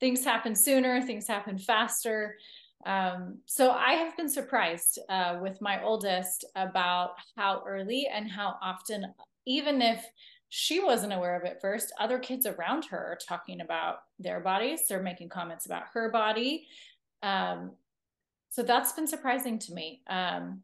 things 0.00 0.24
happen 0.24 0.54
sooner, 0.54 1.02
things 1.02 1.26
happen 1.26 1.58
faster. 1.58 2.36
Um, 2.86 3.38
so 3.46 3.72
I 3.72 3.92
have 3.94 4.16
been 4.16 4.28
surprised 4.28 4.98
uh, 5.08 5.38
with 5.42 5.60
my 5.60 5.82
oldest 5.82 6.44
about 6.54 7.10
how 7.36 7.62
early 7.66 8.08
and 8.12 8.30
how 8.30 8.56
often, 8.62 9.06
even 9.46 9.82
if 9.82 10.04
she 10.48 10.80
wasn't 10.80 11.12
aware 11.12 11.36
of 11.36 11.44
it 11.44 11.58
first, 11.60 11.92
other 11.98 12.18
kids 12.18 12.46
around 12.46 12.86
her 12.86 12.98
are 12.98 13.18
talking 13.28 13.60
about 13.60 13.98
their 14.18 14.40
bodies. 14.40 14.82
They're 14.88 15.02
making 15.02 15.28
comments 15.28 15.66
about 15.66 15.84
her 15.92 16.10
body. 16.10 16.66
Um, 17.22 17.72
so 18.50 18.62
that's 18.62 18.92
been 18.92 19.06
surprising 19.06 19.58
to 19.58 19.74
me. 19.74 20.02
Um, 20.08 20.62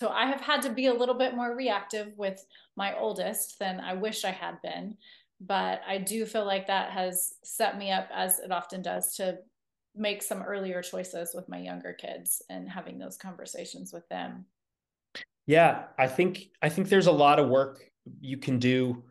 so 0.00 0.08
I 0.08 0.26
have 0.26 0.40
had 0.40 0.62
to 0.62 0.70
be 0.70 0.86
a 0.86 0.94
little 0.94 1.14
bit 1.14 1.36
more 1.36 1.54
reactive 1.54 2.12
with 2.16 2.44
my 2.76 2.98
oldest 2.98 3.58
than 3.60 3.78
I 3.78 3.94
wish 3.94 4.24
I 4.24 4.32
had 4.32 4.60
been. 4.62 4.96
But 5.40 5.82
I 5.86 5.98
do 5.98 6.26
feel 6.26 6.44
like 6.44 6.66
that 6.66 6.90
has 6.90 7.34
set 7.44 7.78
me 7.78 7.92
up, 7.92 8.08
as 8.12 8.40
it 8.40 8.50
often 8.50 8.82
does, 8.82 9.14
to 9.16 9.38
make 9.94 10.22
some 10.22 10.42
earlier 10.42 10.82
choices 10.82 11.34
with 11.34 11.48
my 11.48 11.58
younger 11.58 11.92
kids 11.92 12.42
and 12.48 12.68
having 12.68 12.98
those 12.98 13.16
conversations 13.16 13.92
with 13.92 14.08
them. 14.08 14.46
Yeah 15.46 15.84
i 15.98 16.06
think 16.06 16.48
i 16.62 16.68
think 16.68 16.88
there's 16.88 17.06
a 17.06 17.12
lot 17.12 17.38
of 17.38 17.48
work 17.48 17.80
you 18.20 18.38
can 18.38 18.58
do 18.58 19.04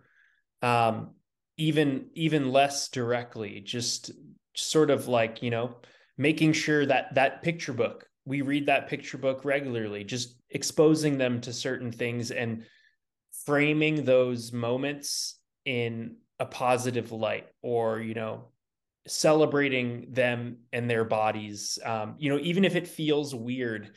um, 0.62 1.12
even 1.58 2.08
even 2.14 2.52
less 2.52 2.88
directly 2.90 3.60
just 3.60 4.12
sort 4.56 4.90
of 4.90 5.08
like 5.08 5.44
you 5.44 5.52
know 5.52 5.76
making 6.18 6.54
sure 6.54 6.86
that 6.86 7.14
that 7.16 7.44
picture 7.44 7.74
book 7.74 8.08
we 8.26 8.42
read 8.42 8.66
that 8.66 8.88
picture 8.88 9.18
book 9.18 9.46
regularly 9.46 10.04
just 10.04 10.42
exposing 10.50 11.18
them 11.18 11.42
to 11.42 11.54
certain 11.54 11.92
things 11.92 12.32
and 12.32 12.64
framing 13.46 14.04
those 14.06 14.52
moments 14.52 15.40
in 15.66 16.16
a 16.40 16.46
positive 16.46 17.12
light 17.12 17.48
or 17.62 18.00
you 18.00 18.14
know 18.14 18.46
celebrating 19.08 20.08
them 20.12 20.58
and 20.72 20.90
their 20.90 21.04
bodies. 21.04 21.80
Um, 21.84 22.16
you 22.18 22.30
know 22.30 22.40
even 22.40 22.66
if 22.66 22.76
it 22.76 22.88
feels 22.88 23.36
weird 23.36 23.92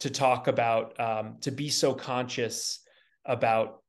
to 0.00 0.10
talk 0.10 0.48
about 0.48 0.98
um, 0.98 1.36
to 1.42 1.50
be 1.50 1.68
so 1.68 1.94
conscious 1.94 2.80
about 3.24 3.82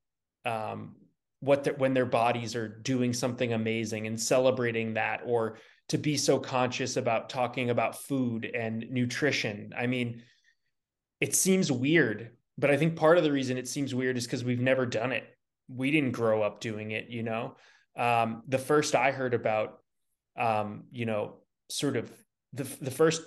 um, 0.45 0.95
what 1.39 1.63
the, 1.63 1.71
when 1.71 1.93
their 1.93 2.05
bodies 2.05 2.55
are 2.55 2.67
doing 2.67 3.13
something 3.13 3.53
amazing 3.53 4.07
and 4.07 4.19
celebrating 4.19 4.93
that 4.93 5.21
or 5.25 5.57
to 5.89 5.97
be 5.97 6.15
so 6.15 6.39
conscious 6.39 6.95
about 6.95 7.29
talking 7.29 7.69
about 7.69 8.01
food 8.03 8.45
and 8.45 8.85
nutrition. 8.89 9.73
I 9.77 9.87
mean 9.87 10.23
it 11.19 11.35
seems 11.35 11.71
weird 11.71 12.31
but 12.57 12.71
i 12.71 12.77
think 12.77 12.95
part 12.95 13.17
of 13.17 13.23
the 13.23 13.31
reason 13.31 13.57
it 13.57 13.67
seems 13.67 13.93
weird 13.93 14.17
is 14.17 14.25
because 14.25 14.43
we've 14.43 14.59
never 14.59 14.85
done 14.85 15.11
it. 15.11 15.23
We 15.67 15.91
didn't 15.91 16.11
grow 16.11 16.41
up 16.41 16.61
doing 16.61 16.91
it 16.91 17.09
you 17.09 17.23
know? 17.23 17.55
Um, 17.97 18.43
the 18.47 18.57
first 18.57 18.95
i 18.95 19.11
heard 19.11 19.33
about 19.33 19.80
um, 20.37 20.83
you 20.91 21.05
know 21.05 21.35
sort 21.69 21.97
of 21.97 22.11
the, 22.53 22.63
the 22.81 22.91
first 22.91 23.21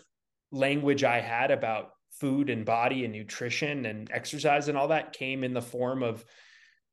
language 0.52 1.02
i 1.02 1.20
had 1.20 1.50
about 1.50 1.90
food 2.20 2.50
and 2.50 2.64
body 2.64 3.04
and 3.04 3.12
nutrition 3.12 3.86
and 3.86 4.10
exercise 4.12 4.68
and 4.68 4.78
all 4.78 4.88
that 4.88 5.12
came 5.12 5.42
in 5.42 5.52
the 5.52 5.62
form 5.62 6.02
of 6.02 6.24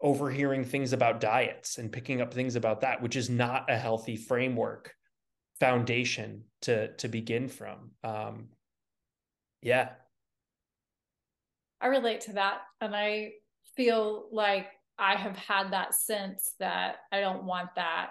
overhearing 0.02 0.64
things 0.64 0.94
about 0.94 1.20
diets 1.22 1.78
and 1.78 1.92
picking 1.92 2.22
up 2.22 2.34
things 2.34 2.56
about 2.56 2.82
that 2.82 3.02
which 3.02 3.16
is 3.16 3.30
not 3.30 3.70
a 3.70 3.78
healthy 3.78 4.16
framework 4.16 4.94
foundation 5.60 6.44
to 6.62 6.92
to 6.96 7.08
begin 7.08 7.48
from. 7.48 7.92
Um 8.04 8.48
yeah. 9.62 9.90
I 11.80 11.88
relate 11.88 12.22
to 12.22 12.34
that. 12.34 12.62
And 12.82 12.96
i 12.96 13.34
feel 13.76 14.28
like 14.32 14.68
i 14.98 15.16
have 15.16 15.38
had 15.38 15.72
that 15.72 15.94
sense 15.94 16.56
that 16.60 16.98
i 17.12 17.22
don't 17.22 17.46
want 17.46 17.70
that 17.76 18.10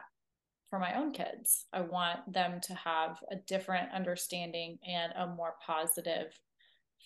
for 0.70 0.78
my 0.78 0.94
own 0.94 1.12
kids 1.12 1.66
i 1.72 1.80
want 1.80 2.20
them 2.32 2.60
to 2.62 2.74
have 2.74 3.18
a 3.30 3.36
different 3.36 3.90
understanding 3.92 4.78
and 4.86 5.12
a 5.16 5.26
more 5.26 5.54
positive 5.64 6.38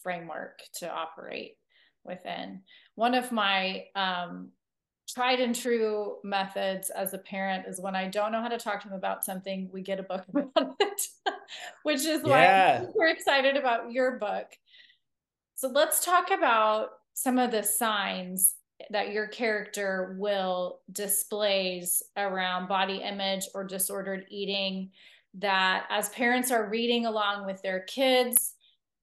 framework 0.02 0.60
to 0.74 0.90
operate 0.90 1.56
within 2.04 2.60
one 2.94 3.14
of 3.14 3.32
my 3.32 3.84
um, 3.96 4.50
tried 5.08 5.40
and 5.40 5.54
true 5.54 6.16
methods 6.24 6.90
as 6.90 7.14
a 7.14 7.18
parent 7.18 7.66
is 7.66 7.80
when 7.80 7.94
I 7.94 8.08
don't 8.08 8.32
know 8.32 8.40
how 8.40 8.48
to 8.48 8.58
talk 8.58 8.82
to 8.82 8.88
them 8.88 8.96
about 8.96 9.24
something, 9.24 9.68
we 9.72 9.82
get 9.82 10.00
a 10.00 10.02
book 10.02 10.24
about 10.34 10.76
it, 10.80 11.06
which 11.82 12.04
is 12.04 12.22
yeah. 12.24 12.82
why 12.82 12.88
we're 12.94 13.08
excited 13.08 13.56
about 13.56 13.92
your 13.92 14.18
book. 14.18 14.46
So 15.56 15.68
let's 15.68 16.04
talk 16.04 16.30
about 16.30 16.90
some 17.14 17.38
of 17.38 17.50
the 17.50 17.62
signs 17.62 18.54
that 18.90 19.12
your 19.12 19.26
character 19.26 20.16
will 20.18 20.80
displays 20.92 22.02
around 22.16 22.68
body 22.68 22.96
image 22.96 23.46
or 23.54 23.64
disordered 23.64 24.26
eating 24.28 24.90
that 25.34 25.86
as 25.90 26.08
parents 26.10 26.50
are 26.50 26.68
reading 26.68 27.06
along 27.06 27.46
with 27.46 27.60
their 27.62 27.80
kids 27.80 28.54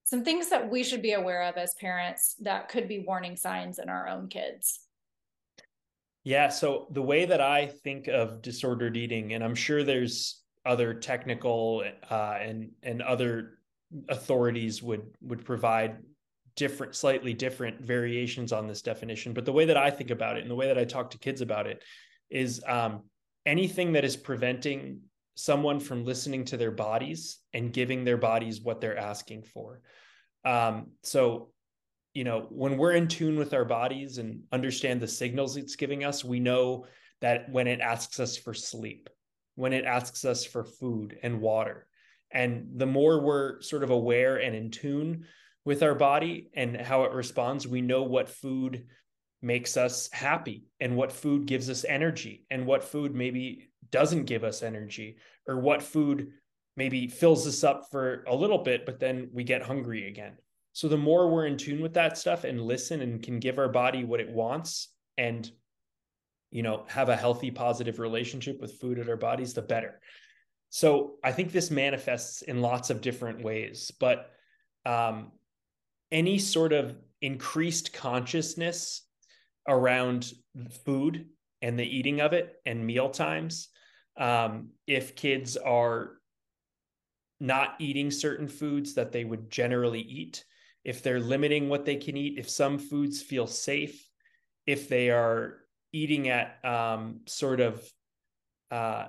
some 0.03 0.23
things 0.25 0.49
that 0.49 0.69
we 0.69 0.83
should 0.83 1.01
be 1.01 1.13
aware 1.13 1.43
of 1.43 1.55
as 1.55 1.73
parents 1.75 2.35
that 2.41 2.67
could 2.67 2.87
be 2.87 3.03
warning 3.07 3.35
signs 3.35 3.79
in 3.79 3.89
our 3.89 4.07
own 4.07 4.27
kids 4.27 4.81
yeah. 6.23 6.49
So 6.49 6.87
the 6.91 7.01
way 7.01 7.25
that 7.25 7.41
I 7.41 7.67
think 7.67 8.07
of 8.07 8.41
disordered 8.41 8.95
eating, 8.95 9.33
and 9.33 9.43
I'm 9.43 9.55
sure 9.55 9.83
there's 9.83 10.41
other 10.65 10.93
technical 10.93 11.83
uh, 12.09 12.37
and 12.39 12.71
and 12.83 13.01
other 13.01 13.57
authorities 14.09 14.83
would 14.83 15.03
would 15.21 15.43
provide 15.43 15.97
different, 16.61 16.95
slightly 16.95 17.33
different 17.33 17.81
variations 17.81 18.53
on 18.53 18.67
this 18.67 18.83
definition. 18.83 19.33
But 19.33 19.45
the 19.45 19.51
way 19.51 19.65
that 19.65 19.77
I 19.77 19.89
think 19.89 20.11
about 20.11 20.37
it, 20.37 20.41
and 20.43 20.51
the 20.51 20.55
way 20.55 20.67
that 20.67 20.77
I 20.77 20.85
talk 20.85 21.09
to 21.09 21.17
kids 21.17 21.41
about 21.41 21.65
it, 21.65 21.81
is 22.29 22.61
um, 22.67 23.01
anything 23.47 23.93
that 23.93 24.05
is 24.05 24.15
preventing 24.15 24.99
someone 25.33 25.79
from 25.79 26.05
listening 26.05 26.45
to 26.45 26.57
their 26.57 26.69
bodies 26.69 27.39
and 27.51 27.73
giving 27.73 28.03
their 28.03 28.17
bodies 28.17 28.61
what 28.61 28.79
they're 28.79 28.95
asking 29.11 29.41
for. 29.41 29.81
Um, 30.45 30.91
so 31.01 31.49
you 32.13 32.25
know, 32.25 32.45
when 32.49 32.77
we're 32.77 32.91
in 32.91 33.07
tune 33.07 33.39
with 33.39 33.55
our 33.55 33.65
bodies 33.65 34.19
and 34.19 34.43
understand 34.51 35.01
the 35.01 35.07
signals 35.07 35.57
it's 35.57 35.77
giving 35.77 36.03
us, 36.03 36.23
we 36.23 36.39
know 36.39 36.85
that 37.21 37.49
when 37.49 37.65
it 37.65 37.79
asks 37.79 38.19
us 38.19 38.37
for 38.37 38.53
sleep, 38.53 39.09
when 39.55 39.73
it 39.73 39.85
asks 39.85 40.25
us 40.25 40.45
for 40.45 40.63
food 40.63 41.17
and 41.23 41.41
water, 41.41 41.87
and 42.31 42.67
the 42.75 42.85
more 42.85 43.19
we're 43.19 43.61
sort 43.61 43.83
of 43.83 43.89
aware 43.89 44.37
and 44.37 44.55
in 44.55 44.69
tune 44.69 45.25
with 45.65 45.83
our 45.83 45.95
body 45.95 46.49
and 46.53 46.75
how 46.75 47.03
it 47.03 47.13
responds, 47.13 47.67
we 47.67 47.81
know 47.81 48.03
what 48.03 48.29
food 48.29 48.85
makes 49.41 49.77
us 49.77 50.09
happy 50.11 50.65
and 50.79 50.95
what 50.95 51.11
food 51.11 51.45
gives 51.45 51.69
us 51.69 51.85
energy 51.85 52.45
and 52.49 52.65
what 52.65 52.83
food 52.83 53.15
maybe 53.15 53.69
doesn't 53.89 54.25
give 54.25 54.43
us 54.43 54.61
energy 54.63 55.17
or 55.47 55.59
what 55.59 55.81
food 55.81 56.31
maybe 56.77 57.07
fills 57.07 57.47
us 57.47 57.63
up 57.63 57.83
for 57.91 58.23
a 58.27 58.35
little 58.35 58.59
bit, 58.59 58.85
but 58.85 58.99
then 58.99 59.29
we 59.33 59.43
get 59.43 59.61
hungry 59.61 60.07
again. 60.07 60.33
So 60.73 60.87
the 60.87 60.97
more 60.97 61.29
we're 61.29 61.47
in 61.47 61.57
tune 61.57 61.81
with 61.81 61.93
that 61.95 62.17
stuff 62.17 62.43
and 62.43 62.61
listen 62.61 63.01
and 63.01 63.21
can 63.21 63.39
give 63.39 63.59
our 63.59 63.67
body 63.67 64.03
what 64.03 64.21
it 64.21 64.29
wants 64.29 64.89
and 65.17 65.49
you 66.49 66.63
know 66.63 66.85
have 66.87 67.09
a 67.09 67.15
healthy 67.15 67.51
positive 67.51 67.99
relationship 67.99 68.59
with 68.61 68.79
food 68.79 68.99
at 68.99 69.09
our 69.09 69.17
bodies 69.17 69.53
the 69.53 69.61
better. 69.61 69.99
So 70.69 71.15
I 71.23 71.33
think 71.33 71.51
this 71.51 71.69
manifests 71.69 72.41
in 72.41 72.61
lots 72.61 72.89
of 72.89 73.01
different 73.01 73.43
ways, 73.43 73.91
but 73.99 74.31
um, 74.85 75.31
any 76.11 76.37
sort 76.37 76.73
of 76.73 76.95
increased 77.21 77.93
consciousness 77.93 79.05
around 79.67 80.31
food 80.85 81.27
and 81.61 81.77
the 81.77 81.85
eating 81.85 82.19
of 82.19 82.33
it 82.33 82.55
and 82.65 82.85
meal 82.85 83.09
times 83.09 83.69
um, 84.17 84.69
if 84.87 85.15
kids 85.15 85.55
are 85.57 86.13
not 87.39 87.75
eating 87.79 88.11
certain 88.11 88.47
foods 88.47 88.95
that 88.95 89.11
they 89.11 89.23
would 89.23 89.49
generally 89.49 90.01
eat 90.01 90.43
if 90.83 91.03
they're 91.03 91.19
limiting 91.19 91.69
what 91.69 91.85
they 91.85 91.95
can 91.95 92.17
eat, 92.17 92.39
if 92.39 92.49
some 92.49 92.79
foods 92.79 93.21
feel 93.21 93.47
safe, 93.47 94.07
if 94.65 94.89
they 94.89 95.09
are 95.09 95.57
eating 95.91 96.29
at 96.29 96.63
um, 96.65 97.21
sort 97.27 97.59
of, 97.59 97.83
uh, 98.71 99.07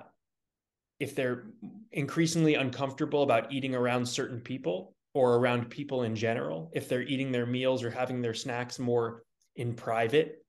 if 0.99 1.15
they're 1.15 1.45
increasingly 1.91 2.55
uncomfortable 2.55 3.23
about 3.23 3.51
eating 3.51 3.75
around 3.75 4.05
certain 4.05 4.39
people 4.39 4.92
or 5.13 5.35
around 5.35 5.69
people 5.69 6.03
in 6.03 6.15
general, 6.15 6.71
if 6.73 6.89
they're 6.89 7.03
eating 7.03 7.31
their 7.31 7.45
meals 7.45 7.83
or 7.83 7.91
having 7.91 8.21
their 8.21 8.33
snacks 8.33 8.79
more 8.79 9.23
in 9.55 9.73
private, 9.73 10.43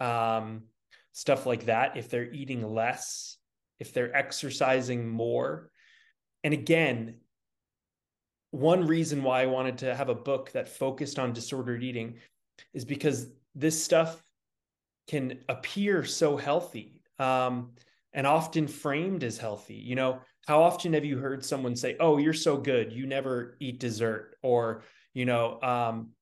um, 0.00 0.62
stuff 1.12 1.46
like 1.46 1.66
that, 1.66 1.96
if 1.96 2.08
they're 2.08 2.32
eating 2.32 2.62
less, 2.62 3.36
if 3.78 3.92
they're 3.92 4.14
exercising 4.16 5.08
more. 5.08 5.70
And 6.42 6.54
again, 6.54 7.16
one 8.50 8.86
reason 8.86 9.22
why 9.22 9.42
I 9.42 9.46
wanted 9.46 9.78
to 9.78 9.94
have 9.94 10.08
a 10.08 10.14
book 10.14 10.52
that 10.52 10.68
focused 10.68 11.18
on 11.18 11.32
disordered 11.32 11.82
eating 11.84 12.16
is 12.72 12.84
because 12.84 13.26
this 13.54 13.82
stuff 13.82 14.22
can 15.06 15.40
appear 15.48 16.04
so 16.04 16.36
healthy 16.36 17.02
um, 17.18 17.72
and 18.12 18.26
often 18.26 18.66
framed 18.66 19.24
as 19.24 19.36
healthy. 19.36 19.74
You 19.74 19.96
know, 19.96 20.20
how 20.48 20.62
often 20.62 20.94
have 20.94 21.04
you 21.04 21.18
heard 21.18 21.44
someone 21.44 21.76
say, 21.76 21.94
"Oh, 22.00 22.16
you're 22.16 22.32
so 22.32 22.56
good, 22.56 22.90
you 22.90 23.06
never 23.06 23.58
eat 23.60 23.78
dessert," 23.80 24.38
or 24.42 24.82
you 25.12 25.26
know, 25.26 25.60
um, 25.60 26.12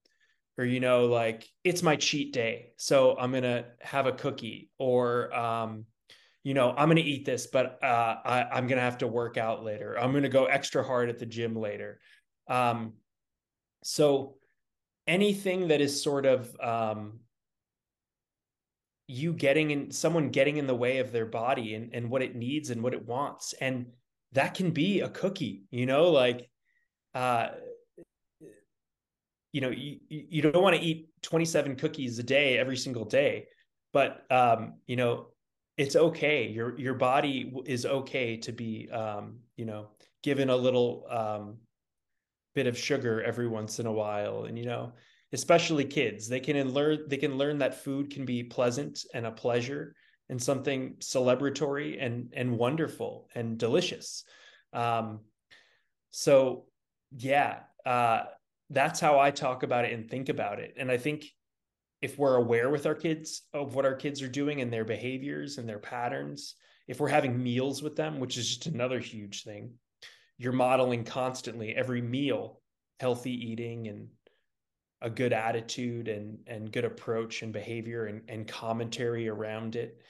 or 0.59 0.65
you 0.65 0.81
know, 0.81 1.07
like 1.07 1.49
it's 1.63 1.81
my 1.81 1.95
cheat 1.95 2.33
day, 2.33 2.73
so 2.77 3.17
I'm 3.17 3.31
gonna 3.31 3.67
have 3.81 4.07
a 4.07 4.13
cookie, 4.13 4.73
or 4.79 5.33
um, 5.33 5.85
you 6.43 6.55
know, 6.55 6.75
I'm 6.77 6.89
gonna 6.89 7.03
eat 7.03 7.25
this, 7.25 7.47
but 7.47 7.79
uh, 7.85 8.17
I, 8.25 8.49
I'm 8.53 8.67
gonna 8.67 8.81
have 8.81 8.99
to 8.99 9.07
work 9.07 9.37
out 9.37 9.63
later. 9.63 9.97
I'm 9.97 10.13
gonna 10.13 10.29
go 10.29 10.47
extra 10.47 10.83
hard 10.83 11.09
at 11.09 11.21
the 11.21 11.27
gym 11.27 11.55
later. 11.55 12.01
Um, 12.49 12.95
so 13.85 14.39
anything 15.07 15.69
that 15.69 15.81
is 15.81 16.03
sort 16.03 16.27
of 16.27 16.51
um, 16.61 17.21
you 19.07 19.33
getting 19.33 19.71
in 19.71 19.93
someone 19.93 20.31
getting 20.31 20.57
in 20.57 20.67
the 20.67 20.75
way 20.75 20.99
of 20.99 21.13
their 21.13 21.27
body 21.27 21.75
and, 21.75 21.95
and 21.95 22.11
what 22.11 22.23
it 22.23 22.35
needs 22.35 22.71
and 22.71 22.83
what 22.83 22.93
it 22.93 23.07
wants. 23.07 23.53
And 23.61 23.87
that 24.33 24.55
can 24.55 24.71
be 24.71 25.01
a 25.01 25.09
cookie, 25.09 25.65
you 25.71 25.87
know, 25.87 26.11
like 26.11 26.49
uh 27.15 27.49
you 29.53 29.63
know, 29.63 29.71
you, 29.71 29.99
you 30.11 30.43
don't 30.43 30.63
want 30.63 30.77
to 30.77 30.83
eat 30.83 31.09
27 31.23 31.77
cookies 31.77 32.19
a 32.19 32.23
day 32.23 32.59
every 32.59 32.77
single 32.77 33.07
day, 33.07 33.47
but 33.91 34.31
um, 34.31 34.75
you 34.87 34.97
know, 34.97 35.29
it's 35.79 35.97
okay. 35.97 36.47
Your 36.47 36.79
your 36.79 36.93
body 36.93 37.55
is 37.65 37.87
okay 37.87 38.37
to 38.39 38.53
be 38.53 38.91
um, 38.91 39.39
you 39.57 39.65
know, 39.65 39.89
given 40.23 40.51
a 40.51 40.57
little 40.57 41.07
um 41.09 41.57
bit 42.57 42.67
of 42.67 42.77
sugar 42.77 43.23
every 43.23 43.47
once 43.47 43.79
in 43.79 43.87
a 43.87 43.93
while 43.93 44.45
and 44.47 44.59
you 44.59 44.65
know 44.65 44.91
especially 45.35 45.85
kids 45.85 46.27
they 46.27 46.41
can 46.41 46.73
learn 46.73 47.01
they 47.07 47.19
can 47.19 47.37
learn 47.37 47.59
that 47.59 47.85
food 47.85 48.11
can 48.11 48.25
be 48.25 48.43
pleasant 48.43 49.05
and 49.13 49.27
a 49.27 49.31
pleasure 49.31 49.95
and 50.29 50.43
something 50.43 50.97
celebratory 51.01 52.05
and 52.05 52.33
and 52.35 52.59
wonderful 52.59 53.29
and 53.35 53.59
delicious. 53.59 54.25
Um, 54.73 55.21
so 56.11 56.65
yeah 57.17 57.61
uh, 57.85 58.25
that's 58.71 58.99
how 58.99 59.19
i 59.21 59.31
talk 59.31 59.63
about 59.63 59.85
it 59.85 59.93
and 59.93 60.11
think 60.11 60.29
about 60.29 60.59
it. 60.59 60.75
And 60.77 60.91
i 60.91 60.97
think 60.97 61.27
if 62.03 62.19
we're 62.19 62.37
aware 62.37 62.69
with 62.69 62.87
our 62.87 62.95
kids 62.95 63.43
of 63.55 63.75
what 63.75 63.87
our 63.87 63.95
kids 63.95 64.23
are 64.23 64.29
doing 64.29 64.61
and 64.61 64.73
their 64.73 64.85
behaviors 64.85 65.59
and 65.59 65.69
their 65.69 65.79
patterns 65.79 66.55
if 66.89 67.01
we're 67.01 67.09
having 67.09 67.43
meals 67.43 67.83
with 67.83 67.97
them 67.97 68.21
which 68.21 68.37
is 68.37 68.49
just 68.49 68.67
another 68.67 68.99
huge 68.99 69.45
thing 69.45 69.73
you're 70.39 70.53
modeling 70.53 71.05
constantly 71.05 71.75
every 71.75 72.03
meal 72.03 72.61
healthy 73.01 73.33
eating 73.33 73.89
and 73.89 74.09
a 75.03 75.11
good 75.11 75.33
attitude 75.33 76.09
and 76.09 76.39
and 76.47 76.73
good 76.73 76.85
approach 76.85 77.43
and 77.43 77.53
behavior 77.53 78.07
and, 78.07 78.23
and 78.29 78.49
commentary 78.49 79.29
around 79.29 79.77
it. 79.77 80.01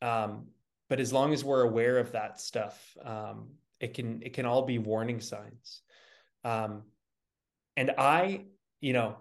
Um, 0.00 0.46
but 0.88 1.00
as 1.00 1.12
long 1.12 1.32
as 1.32 1.44
we're 1.44 1.62
aware 1.62 1.98
of 1.98 2.12
that 2.12 2.40
stuff 2.40 2.96
um, 3.04 3.48
it 3.80 3.94
can 3.94 4.22
it 4.22 4.32
can 4.32 4.46
all 4.46 4.62
be 4.62 4.78
warning 4.78 5.20
signs. 5.20 5.82
Um, 6.44 6.82
and 7.76 7.92
i 7.98 8.44
you 8.80 8.92
know 8.92 9.16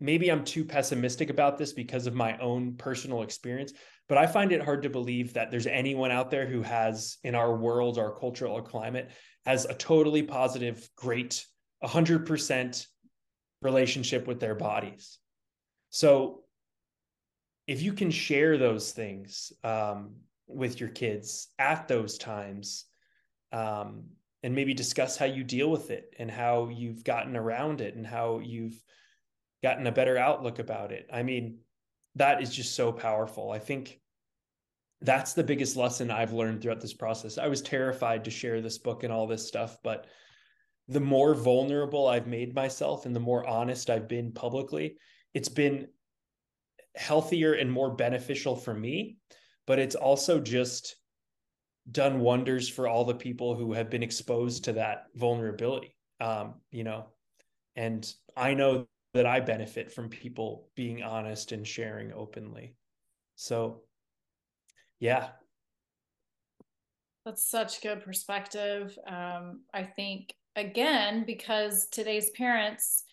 maybe 0.00 0.30
i'm 0.30 0.44
too 0.44 0.64
pessimistic 0.64 1.30
about 1.30 1.58
this 1.58 1.72
because 1.72 2.06
of 2.06 2.14
my 2.14 2.36
own 2.38 2.74
personal 2.74 3.22
experience 3.22 3.72
but 4.08 4.18
i 4.18 4.26
find 4.26 4.52
it 4.52 4.62
hard 4.62 4.82
to 4.82 4.90
believe 4.90 5.32
that 5.34 5.50
there's 5.50 5.66
anyone 5.66 6.10
out 6.10 6.30
there 6.30 6.46
who 6.46 6.62
has 6.62 7.18
in 7.24 7.34
our 7.34 7.56
world 7.56 7.98
our 7.98 8.12
cultural 8.12 8.60
climate 8.60 9.10
has 9.44 9.64
a 9.64 9.74
totally 9.74 10.22
positive 10.22 10.88
great 10.96 11.44
100% 11.84 12.86
relationship 13.62 14.26
with 14.26 14.40
their 14.40 14.54
bodies. 14.54 15.18
So 15.90 16.42
if 17.66 17.82
you 17.82 17.92
can 17.92 18.10
share 18.10 18.58
those 18.58 18.92
things 18.92 19.52
um, 19.62 20.16
with 20.46 20.80
your 20.80 20.88
kids 20.88 21.48
at 21.58 21.88
those 21.88 22.18
times 22.18 22.84
um, 23.52 24.04
and 24.42 24.54
maybe 24.54 24.74
discuss 24.74 25.16
how 25.16 25.26
you 25.26 25.44
deal 25.44 25.70
with 25.70 25.90
it 25.90 26.14
and 26.18 26.30
how 26.30 26.68
you've 26.68 27.04
gotten 27.04 27.36
around 27.36 27.80
it 27.80 27.94
and 27.94 28.06
how 28.06 28.40
you've 28.40 28.82
gotten 29.62 29.86
a 29.86 29.92
better 29.92 30.18
outlook 30.18 30.58
about 30.58 30.92
it. 30.92 31.08
I 31.12 31.22
mean, 31.22 31.58
that 32.16 32.42
is 32.42 32.54
just 32.54 32.74
so 32.74 32.92
powerful. 32.92 33.50
I 33.50 33.58
think 33.58 34.00
that's 35.00 35.34
the 35.34 35.44
biggest 35.44 35.76
lesson 35.76 36.10
I've 36.10 36.32
learned 36.32 36.62
throughout 36.62 36.80
this 36.80 36.94
process. 36.94 37.38
I 37.38 37.48
was 37.48 37.62
terrified 37.62 38.24
to 38.24 38.30
share 38.30 38.60
this 38.60 38.78
book 38.78 39.04
and 39.04 39.12
all 39.12 39.26
this 39.26 39.46
stuff, 39.46 39.78
but 39.82 40.06
the 40.88 41.00
more 41.00 41.34
vulnerable 41.34 42.06
I've 42.06 42.26
made 42.26 42.54
myself 42.54 43.06
and 43.06 43.14
the 43.14 43.20
more 43.20 43.46
honest 43.46 43.90
I've 43.90 44.08
been 44.08 44.32
publicly, 44.32 44.96
it's 45.34 45.48
been 45.48 45.88
healthier 46.94 47.54
and 47.54 47.70
more 47.70 47.94
beneficial 47.94 48.56
for 48.56 48.74
me. 48.74 49.16
But 49.66 49.78
it's 49.78 49.94
also 49.94 50.40
just 50.40 50.96
done 51.90 52.20
wonders 52.20 52.68
for 52.68 52.88
all 52.88 53.04
the 53.04 53.14
people 53.14 53.54
who 53.54 53.72
have 53.72 53.90
been 53.90 54.02
exposed 54.02 54.64
to 54.64 54.72
that 54.74 55.06
vulnerability. 55.14 55.96
Um, 56.20 56.54
you 56.70 56.84
know, 56.84 57.06
and 57.76 58.12
I 58.36 58.54
know 58.54 58.86
that 59.14 59.26
I 59.26 59.40
benefit 59.40 59.92
from 59.92 60.08
people 60.08 60.68
being 60.74 61.02
honest 61.02 61.52
and 61.52 61.66
sharing 61.66 62.12
openly. 62.12 62.74
So, 63.36 63.82
yeah. 65.00 65.28
That's 67.24 67.48
such 67.48 67.82
good 67.82 68.02
perspective. 68.02 68.96
Um, 69.06 69.62
I 69.72 69.84
think 69.84 70.34
again 70.56 71.24
because 71.26 71.88
today's 71.88 72.30
parents 72.30 73.04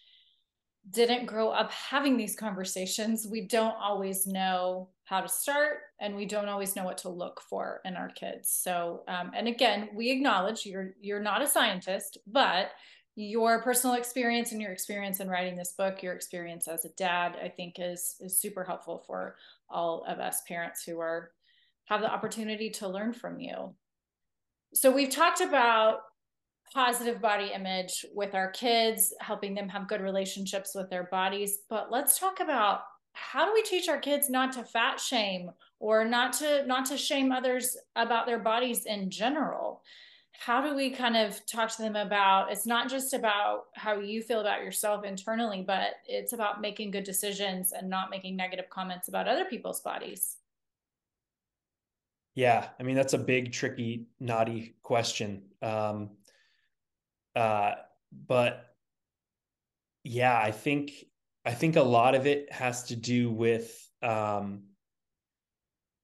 didn't 0.89 1.25
grow 1.25 1.49
up 1.49 1.71
having 1.71 2.17
these 2.17 2.35
conversations. 2.35 3.27
We 3.29 3.41
don't 3.41 3.75
always 3.79 4.25
know 4.25 4.89
how 5.03 5.21
to 5.21 5.27
start 5.27 5.79
and 5.99 6.15
we 6.15 6.25
don't 6.25 6.47
always 6.47 6.75
know 6.75 6.83
what 6.83 6.99
to 6.99 7.09
look 7.09 7.41
for 7.41 7.81
in 7.85 7.95
our 7.95 8.09
kids. 8.09 8.51
So 8.51 9.03
um, 9.07 9.31
and 9.35 9.47
again 9.47 9.89
we 9.93 10.11
acknowledge 10.11 10.65
you're 10.65 10.91
you're 11.01 11.21
not 11.21 11.41
a 11.41 11.47
scientist 11.47 12.17
but 12.27 12.71
your 13.15 13.61
personal 13.61 13.95
experience 13.95 14.51
and 14.51 14.61
your 14.61 14.71
experience 14.71 15.19
in 15.19 15.27
writing 15.27 15.57
this 15.57 15.73
book 15.73 16.01
your 16.01 16.13
experience 16.13 16.69
as 16.69 16.85
a 16.85 16.89
dad 16.89 17.35
i 17.43 17.49
think 17.49 17.75
is 17.77 18.15
is 18.21 18.39
super 18.39 18.63
helpful 18.63 19.03
for 19.05 19.35
all 19.69 20.05
of 20.07 20.19
us 20.19 20.41
parents 20.47 20.83
who 20.83 20.99
are 20.99 21.31
have 21.89 22.01
the 22.01 22.11
opportunity 22.11 22.69
to 22.69 22.87
learn 22.87 23.13
from 23.13 23.39
you. 23.39 23.73
So 24.75 24.91
we've 24.91 25.09
talked 25.09 25.41
about 25.41 26.01
positive 26.73 27.21
body 27.21 27.51
image 27.53 28.05
with 28.13 28.35
our 28.35 28.51
kids, 28.51 29.13
helping 29.19 29.53
them 29.53 29.69
have 29.69 29.87
good 29.87 30.01
relationships 30.01 30.73
with 30.75 30.89
their 30.89 31.03
bodies. 31.05 31.59
But 31.69 31.91
let's 31.91 32.19
talk 32.19 32.39
about 32.39 32.81
how 33.13 33.45
do 33.45 33.53
we 33.53 33.63
teach 33.63 33.89
our 33.89 33.99
kids 33.99 34.29
not 34.29 34.53
to 34.53 34.63
fat 34.63 34.99
shame 34.99 35.51
or 35.79 36.05
not 36.05 36.33
to 36.33 36.65
not 36.65 36.85
to 36.85 36.97
shame 36.97 37.31
others 37.31 37.77
about 37.95 38.25
their 38.25 38.39
bodies 38.39 38.85
in 38.85 39.09
general? 39.09 39.81
How 40.31 40.61
do 40.61 40.73
we 40.73 40.89
kind 40.89 41.17
of 41.17 41.45
talk 41.45 41.69
to 41.75 41.81
them 41.81 41.97
about 41.97 42.51
it's 42.51 42.65
not 42.65 42.89
just 42.89 43.13
about 43.13 43.65
how 43.75 43.99
you 43.99 44.21
feel 44.21 44.39
about 44.39 44.63
yourself 44.63 45.03
internally, 45.03 45.63
but 45.65 45.95
it's 46.07 46.33
about 46.33 46.61
making 46.61 46.91
good 46.91 47.03
decisions 47.03 47.73
and 47.73 47.89
not 47.89 48.09
making 48.09 48.35
negative 48.35 48.69
comments 48.69 49.09
about 49.09 49.27
other 49.27 49.45
people's 49.45 49.81
bodies? 49.81 50.37
Yeah, 52.35 52.69
I 52.79 52.83
mean 52.83 52.95
that's 52.95 53.13
a 53.13 53.17
big, 53.17 53.51
tricky, 53.51 54.05
knotty 54.21 54.75
question. 54.81 55.41
Um, 55.61 56.11
uh, 57.39 57.75
but 58.27 58.65
yeah, 60.03 60.37
I 60.37 60.51
think 60.51 60.91
I 61.45 61.53
think 61.53 61.77
a 61.77 61.81
lot 61.81 62.13
of 62.13 62.27
it 62.27 62.51
has 62.51 62.83
to 62.85 62.97
do 62.97 63.31
with 63.31 63.73
um, 64.01 64.63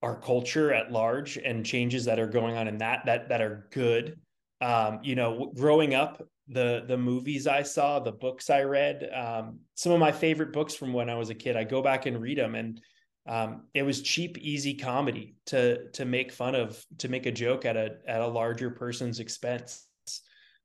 our 0.02 0.18
culture 0.18 0.72
at 0.72 0.90
large 0.90 1.36
and 1.36 1.64
changes 1.64 2.06
that 2.06 2.18
are 2.18 2.26
going 2.26 2.56
on 2.56 2.68
in 2.68 2.78
that 2.78 3.04
that 3.04 3.28
that 3.28 3.42
are 3.42 3.68
good. 3.70 4.18
Um, 4.62 5.00
you 5.02 5.14
know, 5.14 5.52
growing 5.54 5.94
up, 5.94 6.26
the 6.48 6.84
the 6.88 6.96
movies 6.96 7.46
I 7.46 7.62
saw, 7.64 7.98
the 7.98 8.12
books 8.12 8.48
I 8.48 8.62
read, 8.62 9.10
um, 9.14 9.58
some 9.74 9.92
of 9.92 10.00
my 10.00 10.12
favorite 10.12 10.54
books 10.54 10.74
from 10.74 10.94
when 10.94 11.10
I 11.10 11.16
was 11.16 11.28
a 11.28 11.34
kid, 11.34 11.54
I 11.54 11.64
go 11.64 11.82
back 11.82 12.06
and 12.06 12.18
read 12.18 12.38
them, 12.38 12.54
and 12.54 12.80
um, 13.26 13.64
it 13.74 13.82
was 13.82 14.00
cheap, 14.00 14.38
easy 14.38 14.72
comedy 14.72 15.36
to 15.46 15.90
to 15.90 16.06
make 16.06 16.32
fun 16.32 16.54
of, 16.54 16.82
to 16.96 17.10
make 17.10 17.26
a 17.26 17.32
joke 17.32 17.66
at 17.66 17.76
a 17.76 17.98
at 18.08 18.22
a 18.22 18.26
larger 18.26 18.70
person's 18.70 19.20
expense. 19.20 19.86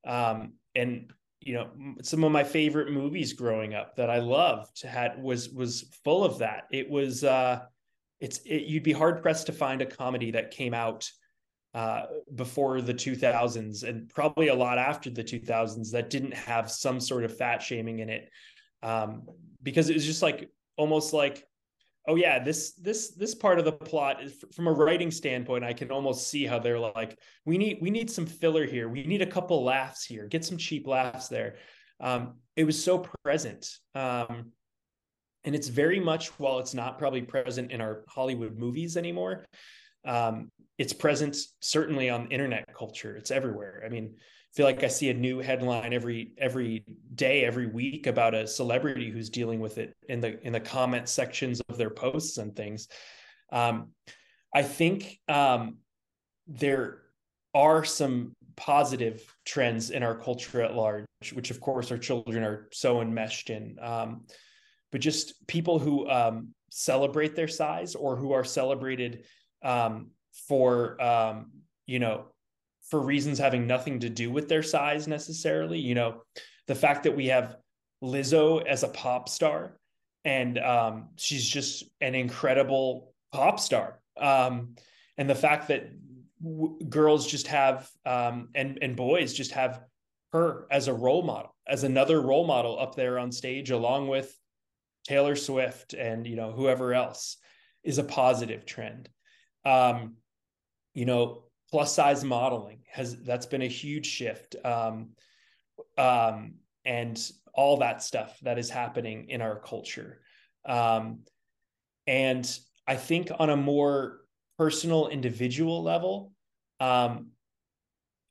Um, 0.05 0.53
and 0.75 1.11
you 1.41 1.55
know, 1.55 1.69
some 2.03 2.23
of 2.23 2.31
my 2.31 2.43
favorite 2.43 2.91
movies 2.91 3.33
growing 3.33 3.73
up 3.73 3.95
that 3.95 4.11
I 4.11 4.19
loved 4.19 4.83
had 4.83 5.21
was 5.21 5.49
was 5.49 5.97
full 6.03 6.23
of 6.23 6.37
that. 6.37 6.65
It 6.71 6.89
was 6.89 7.23
uh, 7.23 7.61
it's 8.19 8.39
it, 8.45 8.63
you'd 8.63 8.83
be 8.83 8.93
hard 8.93 9.21
pressed 9.21 9.47
to 9.47 9.51
find 9.51 9.81
a 9.81 9.85
comedy 9.85 10.31
that 10.31 10.51
came 10.51 10.73
out 10.73 11.09
uh, 11.73 12.03
before 12.35 12.81
the 12.81 12.93
2000s 12.93 13.83
and 13.87 14.09
probably 14.09 14.49
a 14.49 14.53
lot 14.53 14.77
after 14.77 15.09
the 15.09 15.23
2000s 15.23 15.91
that 15.91 16.09
didn't 16.09 16.33
have 16.33 16.69
some 16.69 16.99
sort 16.99 17.23
of 17.23 17.35
fat 17.35 17.61
shaming 17.61 17.99
in 17.99 18.09
it 18.09 18.29
um, 18.83 19.23
because 19.63 19.89
it 19.89 19.93
was 19.93 20.05
just 20.05 20.21
like 20.21 20.49
almost 20.77 21.13
like 21.13 21.45
oh 22.07 22.15
yeah 22.15 22.43
this 22.43 22.73
this 22.73 23.11
this 23.15 23.35
part 23.35 23.59
of 23.59 23.65
the 23.65 23.71
plot 23.71 24.23
is 24.23 24.43
from 24.55 24.67
a 24.67 24.71
writing 24.71 25.11
standpoint 25.11 25.63
i 25.63 25.73
can 25.73 25.91
almost 25.91 26.29
see 26.29 26.45
how 26.45 26.57
they're 26.57 26.79
like 26.79 27.17
we 27.45 27.57
need 27.57 27.77
we 27.81 27.89
need 27.89 28.09
some 28.09 28.25
filler 28.25 28.65
here. 28.65 28.89
We 28.89 29.03
need 29.03 29.21
a 29.21 29.25
couple 29.25 29.63
laughs 29.63 30.05
here. 30.05 30.27
Get 30.27 30.45
some 30.45 30.57
cheap 30.57 30.87
laughs 30.87 31.27
there. 31.27 31.55
Um, 31.99 32.35
it 32.55 32.63
was 32.63 32.81
so 32.81 33.05
present 33.23 33.67
um, 33.95 34.51
and 35.43 35.55
it's 35.55 35.67
very 35.67 35.99
much 35.99 36.29
while 36.39 36.59
it's 36.59 36.73
not 36.73 36.97
probably 36.97 37.21
present 37.21 37.71
in 37.71 37.79
our 37.79 38.03
hollywood 38.07 38.57
movies 38.57 38.97
anymore 38.97 39.45
um, 40.05 40.49
it's 40.77 40.93
present 40.93 41.37
certainly 41.59 42.09
on 42.09 42.31
internet 42.31 42.65
culture. 42.75 43.15
It's 43.15 43.31
everywhere. 43.31 43.83
I 43.85 43.89
mean 43.89 44.15
feel 44.53 44.65
like 44.65 44.83
I 44.83 44.87
see 44.87 45.09
a 45.09 45.13
new 45.13 45.39
headline 45.39 45.93
every 45.93 46.33
every 46.37 46.83
day, 47.15 47.45
every 47.45 47.67
week 47.67 48.07
about 48.07 48.33
a 48.33 48.45
celebrity 48.45 49.09
who's 49.09 49.29
dealing 49.29 49.59
with 49.59 49.77
it 49.77 49.95
in 50.09 50.19
the 50.19 50.45
in 50.45 50.53
the 50.53 50.59
comment 50.59 51.07
sections 51.07 51.61
of 51.69 51.77
their 51.77 51.89
posts 51.89 52.37
and 52.37 52.55
things. 52.55 52.87
Um, 53.51 53.91
I 54.53 54.63
think 54.63 55.19
um, 55.29 55.77
there 56.47 57.03
are 57.53 57.83
some 57.85 58.33
positive 58.57 59.23
trends 59.45 59.89
in 59.89 60.03
our 60.03 60.15
culture 60.15 60.61
at 60.61 60.75
large, 60.75 61.05
which 61.33 61.51
of 61.51 61.61
course 61.61 61.91
our 61.91 61.97
children 61.97 62.43
are 62.43 62.67
so 62.71 63.01
enmeshed 63.01 63.49
in. 63.49 63.77
Um, 63.81 64.25
but 64.91 64.99
just 64.99 65.47
people 65.47 65.79
who 65.79 66.09
um, 66.09 66.49
celebrate 66.69 67.35
their 67.35 67.47
size 67.47 67.95
or 67.95 68.17
who 68.17 68.33
are 68.33 68.43
celebrated 68.43 69.23
um, 69.63 70.11
for 70.47 71.01
um, 71.01 71.51
you 71.85 71.99
know 71.99 72.25
for 72.91 73.01
reasons 73.01 73.39
having 73.39 73.65
nothing 73.65 74.01
to 74.01 74.09
do 74.09 74.29
with 74.29 74.47
their 74.47 74.61
size 74.61 75.07
necessarily. 75.07 75.79
You 75.79 75.95
know, 75.95 76.21
the 76.67 76.75
fact 76.75 77.03
that 77.03 77.15
we 77.15 77.27
have 77.27 77.55
Lizzo 78.03 78.63
as 78.63 78.83
a 78.83 78.89
pop 78.89 79.29
star 79.29 79.79
and 80.23 80.59
um, 80.59 81.09
she's 81.15 81.47
just 81.47 81.85
an 81.99 82.15
incredible 82.15 83.13
pop 83.31 83.59
star. 83.59 83.99
Um, 84.19 84.75
and 85.17 85.29
the 85.29 85.35
fact 85.35 85.69
that 85.69 85.89
w- 86.43 86.77
girls 86.87 87.25
just 87.27 87.47
have 87.47 87.89
um, 88.05 88.49
and 88.53 88.79
and 88.81 88.95
boys 88.95 89.33
just 89.33 89.51
have 89.51 89.81
her 90.33 90.67
as 90.69 90.87
a 90.87 90.93
role 90.93 91.23
model, 91.23 91.55
as 91.67 91.83
another 91.83 92.21
role 92.21 92.45
model 92.45 92.79
up 92.79 92.95
there 92.95 93.17
on 93.19 93.31
stage, 93.31 93.71
along 93.71 94.07
with 94.07 94.35
Taylor 95.07 95.35
Swift 95.35 95.93
and 95.93 96.27
you 96.27 96.35
know 96.35 96.51
whoever 96.51 96.93
else, 96.93 97.37
is 97.83 97.97
a 97.97 98.03
positive 98.03 98.65
trend. 98.65 99.09
Um, 99.65 100.15
you 100.93 101.05
know, 101.05 101.45
plus 101.71 101.95
size 101.95 102.23
modeling 102.23 102.79
has 102.89 103.17
that's 103.23 103.45
been 103.45 103.61
a 103.61 103.67
huge 103.67 104.05
shift. 104.05 104.55
Um, 104.63 105.09
um, 105.97 106.55
and 106.85 107.31
all 107.53 107.77
that 107.77 108.01
stuff 108.01 108.39
that 108.41 108.57
is 108.57 108.69
happening 108.69 109.29
in 109.29 109.41
our 109.41 109.59
culture. 109.59 110.21
Um, 110.65 111.19
and 112.07 112.59
I 112.87 112.95
think 112.95 113.29
on 113.37 113.49
a 113.49 113.57
more 113.57 114.21
personal, 114.57 115.07
individual 115.07 115.83
level, 115.83 116.33
um, 116.79 117.27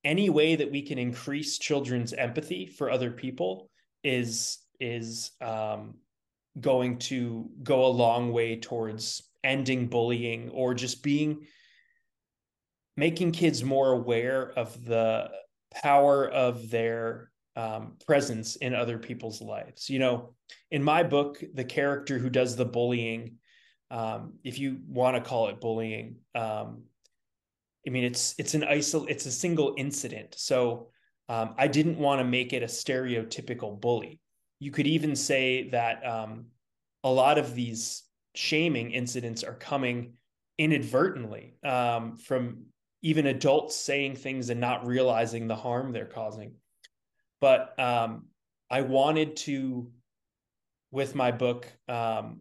any 0.05 0.31
way 0.31 0.57
that 0.57 0.71
we 0.71 0.83
can 0.83 0.99
increase 0.99 1.59
children's 1.59 2.13
empathy 2.13 2.67
for 2.67 2.91
other 2.91 3.11
people 3.11 3.71
is 4.03 4.59
is 4.81 5.33
um, 5.43 5.95
going 6.59 6.99
to 6.99 7.51
go 7.63 7.85
a 7.85 7.89
long 7.89 8.33
way 8.33 8.57
towards 8.57 9.23
ending 9.45 9.87
bullying 9.87 10.49
or 10.51 10.73
just 10.73 11.03
being 11.03 11.47
making 13.01 13.33
kids 13.33 13.65
more 13.65 13.93
aware 13.93 14.53
of 14.59 14.85
the 14.85 15.31
power 15.83 16.29
of 16.29 16.69
their 16.69 17.31
um, 17.57 17.97
presence 18.07 18.57
in 18.57 18.75
other 18.75 18.99
people's 18.99 19.41
lives. 19.41 19.89
You 19.89 19.99
know, 19.99 20.35
in 20.71 20.83
my 20.83 21.03
book, 21.03 21.43
the 21.55 21.65
character 21.65 22.19
who 22.19 22.29
does 22.29 22.57
the 22.57 22.67
bullying, 22.67 23.37
um, 23.91 24.35
if 24.45 24.59
you 24.59 24.81
want 24.87 25.17
to 25.17 25.27
call 25.27 25.49
it 25.49 25.63
bullying, 25.63 26.17
um, 26.35 26.83
I 27.87 27.91
mean, 27.91 28.05
it's 28.05 28.35
it's 28.39 28.53
an 28.53 28.63
isol 28.63 29.09
it's 29.09 29.25
a 29.25 29.33
single 29.33 29.75
incident. 29.79 30.35
So 30.37 30.91
um, 31.31 31.55
I 31.57 31.69
didn't 31.69 31.97
want 31.97 32.21
to 32.21 32.25
make 32.25 32.53
it 32.53 32.63
a 32.63 32.67
stereotypical 32.67 33.81
bully. 33.81 34.21
You 34.59 34.73
could 34.73 34.87
even 34.87 35.17
say 35.17 35.71
that 35.71 36.07
um, 36.07 36.49
a 37.03 37.11
lot 37.11 37.39
of 37.39 37.55
these 37.55 38.03
shaming 38.35 38.91
incidents 38.91 39.43
are 39.43 39.55
coming 39.55 40.13
inadvertently 40.59 41.55
um, 41.65 42.19
from 42.19 42.67
even 43.03 43.27
adults 43.27 43.77
saying 43.77 44.17
things 44.17 44.51
and 44.51 44.61
not 44.61 44.87
realizing 44.87 45.47
the 45.47 45.57
harm 45.57 45.93
they're 45.93 46.07
causing. 46.07 46.53
But 47.41 47.79
um, 47.79 48.27
I 48.71 48.83
wanted 48.83 49.37
to, 49.39 49.91
with 50.91 51.15
my 51.15 51.31
book, 51.31 51.73
um, 51.89 52.41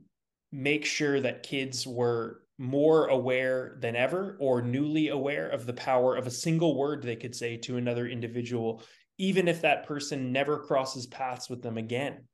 make 0.51 0.86
sure 0.86 1.20
that 1.22 1.43
kids 1.43 1.88
were 1.88 2.41
more 2.57 3.07
aware 3.07 3.78
than 3.80 3.95
ever 3.95 4.36
or 4.39 4.62
newly 4.62 5.07
aware 5.07 5.47
of 5.47 5.66
the 5.66 5.74
power 5.74 6.18
of 6.18 6.28
a 6.28 6.32
single 6.32 6.76
word 6.76 7.01
they 7.01 7.16
could 7.16 7.34
say 7.34 7.55
to 7.55 7.78
another 7.78 8.05
individual, 8.05 8.84
even 9.18 9.47
if 9.47 9.62
that 9.62 9.88
person 9.88 10.34
never 10.34 10.60
crosses 10.60 11.07
paths 11.07 11.49
with 11.49 11.62
them 11.62 11.78
again. 11.78 12.26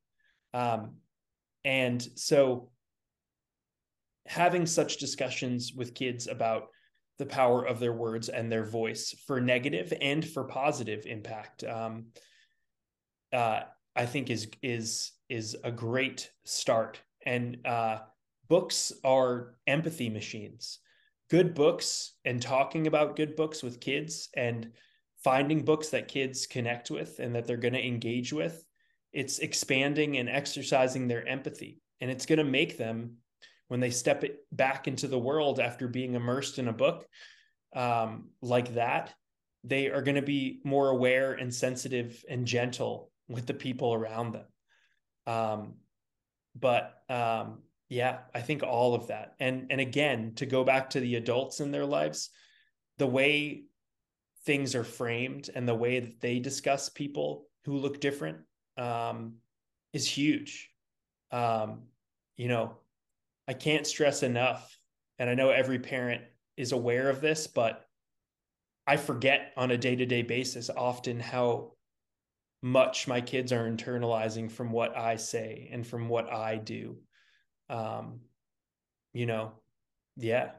Um, 0.52 0.96
and 1.64 2.02
so, 2.16 2.70
having 4.26 4.66
such 4.66 4.96
discussions 4.96 5.72
with 5.72 5.94
kids 5.94 6.26
about 6.26 6.68
the 7.18 7.26
power 7.26 7.64
of 7.64 7.80
their 7.80 7.92
words 7.92 8.28
and 8.28 8.50
their 8.50 8.64
voice 8.64 9.14
for 9.26 9.40
negative 9.40 9.92
and 10.00 10.26
for 10.26 10.44
positive 10.44 11.06
impact 11.06 11.64
um, 11.64 12.06
uh, 13.32 13.60
i 13.94 14.06
think 14.06 14.30
is 14.30 14.48
is 14.62 15.12
is 15.28 15.56
a 15.64 15.70
great 15.70 16.30
start. 16.44 17.00
And 17.24 17.58
uh, 17.66 17.98
books 18.48 18.92
are 19.04 19.56
empathy 19.66 20.08
machines. 20.08 20.78
Good 21.30 21.54
books 21.54 22.12
and 22.24 22.40
talking 22.40 22.86
about 22.86 23.16
good 23.16 23.34
books 23.34 23.62
with 23.62 23.80
kids 23.80 24.28
and 24.36 24.70
finding 25.24 25.64
books 25.64 25.88
that 25.88 26.08
kids 26.08 26.46
connect 26.46 26.90
with 26.90 27.18
and 27.18 27.34
that 27.34 27.46
they're 27.46 27.56
going 27.56 27.74
to 27.74 27.84
engage 27.84 28.32
with 28.32 28.62
it's 29.12 29.38
expanding 29.38 30.18
and 30.18 30.28
exercising 30.28 31.08
their 31.08 31.26
empathy. 31.26 31.80
And 32.02 32.10
it's 32.10 32.26
going 32.26 32.38
to 32.38 32.44
make 32.44 32.76
them 32.76 33.16
when 33.68 33.80
they 33.80 33.90
step 33.90 34.24
it 34.24 34.38
back 34.52 34.88
into 34.88 35.08
the 35.08 35.18
world 35.18 35.60
after 35.60 35.88
being 35.88 36.14
immersed 36.14 36.58
in 36.58 36.68
a 36.68 36.72
book 36.72 37.06
um, 37.74 38.28
like 38.40 38.74
that, 38.74 39.14
they 39.64 39.88
are 39.90 40.02
going 40.02 40.14
to 40.16 40.22
be 40.22 40.60
more 40.64 40.88
aware 40.88 41.32
and 41.32 41.52
sensitive 41.52 42.24
and 42.28 42.46
gentle 42.46 43.10
with 43.28 43.46
the 43.46 43.54
people 43.54 43.92
around 43.92 44.32
them. 44.32 44.46
Um, 45.26 45.74
but 46.54 46.94
um, 47.08 47.62
yeah, 47.88 48.18
I 48.34 48.40
think 48.40 48.62
all 48.62 48.94
of 48.94 49.08
that, 49.08 49.34
and 49.40 49.66
and 49.70 49.80
again, 49.80 50.34
to 50.36 50.46
go 50.46 50.64
back 50.64 50.90
to 50.90 51.00
the 51.00 51.16
adults 51.16 51.60
in 51.60 51.70
their 51.70 51.84
lives, 51.84 52.30
the 52.98 53.06
way 53.06 53.64
things 54.44 54.74
are 54.74 54.84
framed 54.84 55.50
and 55.54 55.68
the 55.68 55.74
way 55.74 56.00
that 56.00 56.20
they 56.20 56.38
discuss 56.38 56.88
people 56.88 57.46
who 57.64 57.76
look 57.76 58.00
different 58.00 58.38
um, 58.78 59.34
is 59.92 60.08
huge. 60.08 60.70
Um, 61.32 61.82
you 62.36 62.48
know, 62.48 62.76
I 63.48 63.54
can't 63.54 63.86
stress 63.86 64.22
enough, 64.22 64.78
and 65.18 65.30
I 65.30 65.34
know 65.34 65.50
every 65.50 65.78
parent 65.78 66.22
is 66.56 66.72
aware 66.72 67.08
of 67.10 67.20
this, 67.20 67.46
but 67.46 67.86
I 68.86 68.96
forget 68.96 69.52
on 69.56 69.70
a 69.70 69.78
day 69.78 69.96
to 69.96 70.06
day 70.06 70.22
basis 70.22 70.70
often 70.70 71.20
how 71.20 71.72
much 72.62 73.06
my 73.06 73.20
kids 73.20 73.52
are 73.52 73.70
internalizing 73.70 74.50
from 74.50 74.70
what 74.70 74.96
I 74.96 75.16
say 75.16 75.68
and 75.72 75.86
from 75.86 76.08
what 76.08 76.32
I 76.32 76.56
do. 76.56 76.96
Um, 77.68 78.20
you 79.12 79.26
know, 79.26 79.52
yeah. 80.16 80.50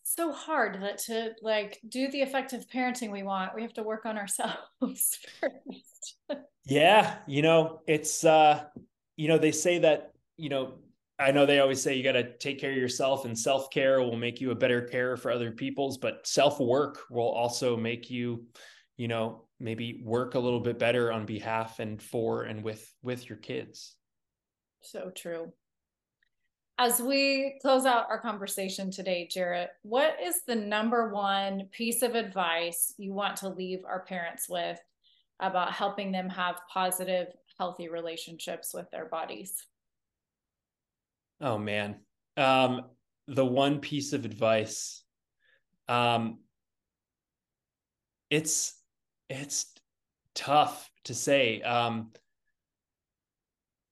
It's 0.00 0.14
so 0.14 0.32
hard 0.32 0.74
to, 0.74 0.96
to 1.06 1.34
like 1.42 1.80
do 1.88 2.10
the 2.10 2.22
effective 2.22 2.66
parenting 2.72 3.10
we 3.10 3.22
want. 3.22 3.54
We 3.54 3.62
have 3.62 3.74
to 3.74 3.82
work 3.82 4.06
on 4.06 4.16
ourselves 4.16 4.56
first. 5.40 6.16
yeah, 6.64 7.16
you 7.26 7.42
know, 7.42 7.80
it's 7.86 8.24
uh, 8.24 8.64
you 9.16 9.28
know, 9.28 9.38
they 9.38 9.52
say 9.52 9.78
that 9.80 10.13
you 10.36 10.48
know, 10.48 10.74
I 11.18 11.30
know 11.30 11.46
they 11.46 11.60
always 11.60 11.80
say 11.80 11.94
you 11.94 12.02
got 12.02 12.12
to 12.12 12.36
take 12.38 12.60
care 12.60 12.72
of 12.72 12.76
yourself 12.76 13.24
and 13.24 13.38
self 13.38 13.70
care 13.70 14.00
will 14.00 14.16
make 14.16 14.40
you 14.40 14.50
a 14.50 14.56
better 14.56 14.82
carer 14.82 15.16
for 15.16 15.30
other 15.30 15.52
people's, 15.52 15.96
but 15.96 16.26
self 16.26 16.58
work 16.58 17.02
will 17.08 17.28
also 17.28 17.76
make 17.76 18.10
you, 18.10 18.46
you 18.96 19.06
know, 19.06 19.44
maybe 19.60 20.02
work 20.04 20.34
a 20.34 20.38
little 20.38 20.60
bit 20.60 20.78
better 20.78 21.12
on 21.12 21.24
behalf 21.24 21.78
and 21.78 22.02
for 22.02 22.42
and 22.44 22.62
with 22.64 22.92
with 23.02 23.28
your 23.28 23.38
kids. 23.38 23.94
So 24.82 25.10
true. 25.14 25.52
As 26.76 27.00
we 27.00 27.56
close 27.62 27.86
out 27.86 28.06
our 28.10 28.20
conversation 28.20 28.90
today, 28.90 29.28
Jarrett, 29.30 29.70
what 29.82 30.16
is 30.20 30.42
the 30.44 30.56
number 30.56 31.10
one 31.10 31.68
piece 31.70 32.02
of 32.02 32.16
advice 32.16 32.92
you 32.98 33.12
want 33.12 33.36
to 33.38 33.48
leave 33.48 33.84
our 33.86 34.04
parents 34.04 34.48
with 34.48 34.80
about 35.38 35.72
helping 35.72 36.10
them 36.10 36.28
have 36.28 36.60
positive, 36.72 37.28
healthy 37.58 37.88
relationships 37.88 38.74
with 38.74 38.90
their 38.90 39.04
bodies? 39.04 39.54
Oh 41.44 41.58
man. 41.58 41.96
Um, 42.38 42.86
the 43.28 43.44
one 43.44 43.80
piece 43.80 44.14
of 44.14 44.24
advice. 44.24 45.04
Um, 45.88 46.38
it's 48.30 48.80
it's 49.28 49.66
tough 50.34 50.90
to 51.04 51.14
say. 51.14 51.60
Um, 51.60 52.12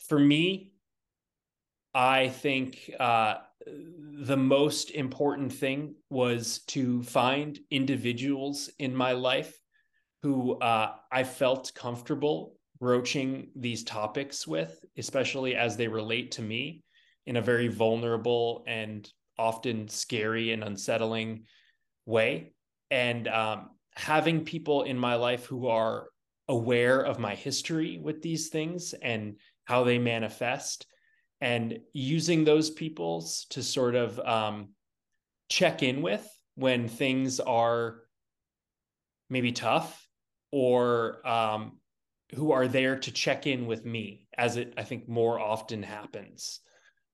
for 0.09 0.19
me, 0.19 0.73
I 1.95 2.29
think 2.29 2.91
uh, 2.99 3.35
the 3.67 4.37
most 4.39 4.91
important 4.91 5.53
thing 5.53 5.95
was 6.09 6.61
to 6.69 7.03
find 7.03 7.59
individuals 7.71 8.71
in 8.79 8.97
my 8.97 9.13
life 9.13 9.61
who 10.23 10.59
uh, 10.59 10.95
I 11.13 11.25
felt 11.25 11.73
comfortable 11.75 12.57
broaching 12.81 13.51
these 13.55 13.85
topics 13.85 14.47
with, 14.47 14.83
especially 14.97 15.55
as 15.55 15.77
they 15.77 15.87
relate 15.87 16.31
to 16.33 16.43
me 16.43 16.83
in 17.27 17.37
a 17.37 17.43
very 17.43 17.69
vulnerable 17.69 18.65
and 18.67 19.09
often 19.39 19.89
scary 19.89 20.53
and 20.53 20.63
unsettling 20.63 21.45
way. 22.07 22.53
And 22.91 23.29
um, 23.29 23.71
having 23.95 24.45
people 24.45 24.83
in 24.83 24.99
my 24.99 25.15
life 25.15 25.47
who 25.47 25.69
are 25.69 26.09
aware 26.49 27.01
of 27.01 27.19
my 27.19 27.35
history 27.35 27.99
with 27.99 28.23
these 28.23 28.49
things 28.49 28.95
and 28.95 29.37
how 29.65 29.85
they 29.85 29.99
manifest, 29.99 30.87
and 31.41 31.79
using 31.93 32.45
those 32.45 32.71
peoples 32.71 33.47
to 33.51 33.63
sort 33.63 33.95
of 33.95 34.19
um, 34.21 34.69
check 35.49 35.83
in 35.83 36.03
with 36.03 36.29
when 36.55 36.89
things 36.89 37.41
are 37.41 38.03
maybe 39.29 39.51
tough 39.51 40.07
or 40.51 41.27
um, 41.27 41.79
who 42.35 42.53
are 42.53 42.69
there 42.69 42.99
to 42.99 43.11
check 43.11 43.47
in 43.47 43.67
with 43.67 43.85
me 43.85 44.27
as 44.37 44.57
it 44.57 44.75
i 44.77 44.83
think 44.83 45.09
more 45.09 45.39
often 45.39 45.83
happens 45.83 46.61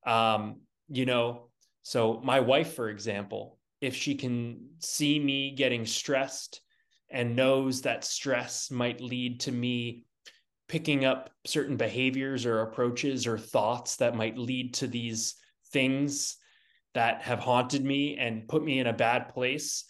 um, 0.07 0.61
you 0.89 1.07
know, 1.07 1.49
so 1.83 2.21
my 2.23 2.41
wife, 2.41 2.75
for 2.75 2.89
example, 2.89 3.59
if 3.81 3.95
she 3.95 4.15
can 4.15 4.71
see 4.79 5.19
me 5.19 5.55
getting 5.55 5.87
stressed 5.87 6.61
and 7.11 7.37
knows 7.37 7.83
that 7.83 8.05
stress 8.05 8.71
might 8.71 9.01
lead 9.01 9.41
to 9.41 9.53
me 9.53 10.05
picking 10.69 11.05
up 11.05 11.31
certain 11.47 11.77
behaviors 11.77 12.45
or 12.45 12.61
approaches 12.61 13.27
or 13.27 13.39
thoughts 13.39 13.97
that 13.97 14.15
might 14.15 14.37
lead 14.37 14.75
to 14.75 14.87
these 14.87 15.35
things 15.73 16.37
that 16.95 17.23
have 17.23 17.39
haunted 17.39 17.85
me 17.85 18.17
and 18.19 18.49
put 18.49 18.63
me 18.63 18.79
in 18.79 18.87
a 18.87 18.93
bad 18.93 19.29
place 19.29 19.85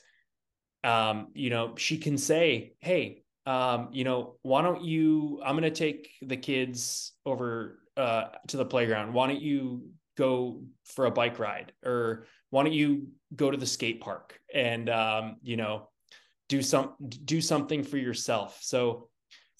um, 0.84 1.28
you 1.34 1.50
know 1.50 1.74
she 1.76 1.98
can 1.98 2.16
say 2.16 2.74
hey 2.78 3.24
um, 3.46 3.88
you 3.90 4.04
know 4.04 4.36
why 4.42 4.62
don't 4.62 4.84
you 4.84 5.40
i'm 5.44 5.56
going 5.56 5.62
to 5.62 5.70
take 5.70 6.10
the 6.22 6.36
kids 6.36 7.12
over 7.26 7.78
uh, 7.98 8.28
to 8.46 8.56
the 8.56 8.64
playground. 8.64 9.12
Why 9.12 9.26
don't 9.26 9.42
you 9.42 9.90
go 10.18 10.60
for 10.84 11.06
a 11.06 11.10
bike 11.10 11.38
ride 11.38 11.72
or 11.84 12.26
why 12.50 12.64
don't 12.64 12.72
you 12.72 13.06
go 13.34 13.50
to 13.50 13.56
the 13.56 13.66
skate 13.66 14.00
park 14.00 14.38
and 14.52 14.90
um, 14.90 15.36
you 15.42 15.56
know 15.56 15.88
do 16.48 16.60
some 16.60 16.94
do 17.00 17.40
something 17.40 17.82
for 17.82 17.98
yourself. 17.98 18.58
So 18.62 19.08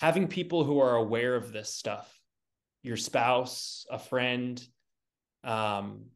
having 0.00 0.26
people 0.26 0.64
who 0.64 0.80
are 0.80 0.96
aware 0.96 1.34
of 1.34 1.52
this 1.52 1.72
stuff 1.72 2.12
your 2.82 2.96
spouse 2.96 3.86
a 3.90 3.98
friend 3.98 4.64
um, 5.44 6.06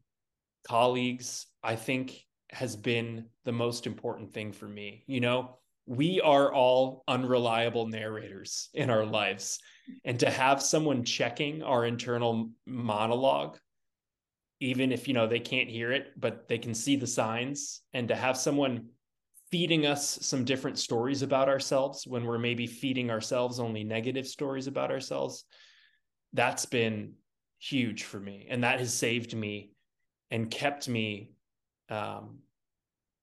colleagues 0.67 1.45
i 1.61 1.75
think 1.75 2.23
has 2.53 2.75
been 2.75 3.25
the 3.45 3.51
most 3.51 3.87
important 3.87 4.31
thing 4.31 4.51
for 4.51 4.67
me. 4.67 5.03
You 5.07 5.21
know 5.21 5.57
we 5.85 6.21
are 6.21 6.53
all 6.53 7.03
unreliable 7.07 7.87
narrators 7.87 8.69
in 8.73 8.89
our 8.89 9.05
lives. 9.05 9.59
And 10.05 10.19
to 10.21 10.29
have 10.29 10.61
someone 10.61 11.03
checking 11.03 11.61
our 11.61 11.85
internal 11.85 12.51
monologue 12.65 13.57
even 14.63 14.91
if 14.91 15.07
you 15.07 15.13
know 15.13 15.27
they 15.27 15.39
can't 15.39 15.69
hear 15.69 15.91
it 15.91 16.19
but 16.19 16.47
they 16.47 16.57
can 16.57 16.73
see 16.73 16.95
the 16.95 17.07
signs. 17.07 17.81
And 17.93 18.07
to 18.07 18.15
have 18.15 18.37
someone 18.37 18.87
feeding 19.51 19.85
us 19.85 20.19
some 20.21 20.45
different 20.45 20.79
stories 20.79 21.21
about 21.21 21.49
ourselves 21.49 22.07
when 22.07 22.25
we're 22.25 22.39
maybe 22.39 22.65
feeding 22.65 23.11
ourselves 23.11 23.59
only 23.59 23.83
negative 23.83 24.27
stories 24.27 24.67
about 24.67 24.89
ourselves 24.89 25.45
that's 26.35 26.65
been 26.65 27.13
huge 27.59 28.03
for 28.03 28.19
me. 28.19 28.47
And 28.49 28.63
that 28.63 28.79
has 28.79 28.91
saved 28.91 29.35
me 29.35 29.71
and 30.31 30.49
kept 30.49 30.89
me 30.89 31.29
um, 31.89 32.39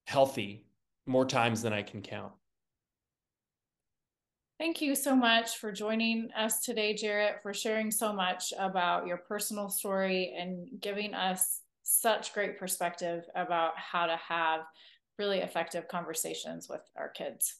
healthy 0.07 0.66
more 1.07 1.24
times 1.24 1.62
than 1.62 1.72
i 1.72 1.82
can 1.82 2.03
count 2.03 2.32
Thank 4.61 4.83
you 4.83 4.95
so 4.95 5.17
much 5.17 5.57
for 5.57 5.73
joining 5.73 6.29
us 6.37 6.61
today, 6.61 6.93
Jarrett, 6.93 7.41
for 7.43 7.55
sharing 7.55 7.91
so 7.91 8.13
much 8.13 8.53
about 8.59 9.07
your 9.07 9.17
personal 9.17 9.71
story 9.71 10.35
and 10.39 10.69
giving 10.83 11.15
us 11.15 11.63
such 11.83 12.35
great 12.35 12.59
perspective 12.59 13.25
about 13.35 13.73
how 13.79 14.05
to 14.05 14.17
have 14.17 14.61
really 15.19 15.39
effective 15.39 15.89
conversations 15.89 16.69
with 16.69 16.83
our 16.95 17.09
kids. 17.09 17.55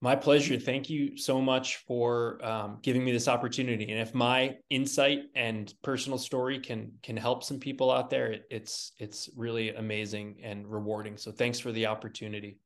My 0.00 0.14
pleasure. 0.14 0.60
Thank 0.60 0.88
you 0.88 1.16
so 1.16 1.40
much 1.40 1.78
for 1.88 2.38
um, 2.46 2.78
giving 2.82 3.04
me 3.04 3.10
this 3.10 3.26
opportunity. 3.26 3.90
And 3.90 4.00
if 4.00 4.14
my 4.14 4.58
insight 4.70 5.22
and 5.34 5.74
personal 5.82 6.18
story 6.18 6.60
can 6.60 6.92
can 7.02 7.16
help 7.16 7.42
some 7.42 7.58
people 7.58 7.90
out 7.90 8.10
there, 8.10 8.30
it, 8.30 8.44
it's 8.48 8.92
it's 9.00 9.28
really 9.36 9.70
amazing 9.70 10.36
and 10.44 10.68
rewarding. 10.68 11.16
So 11.16 11.32
thanks 11.32 11.58
for 11.58 11.72
the 11.72 11.86
opportunity. 11.86 12.58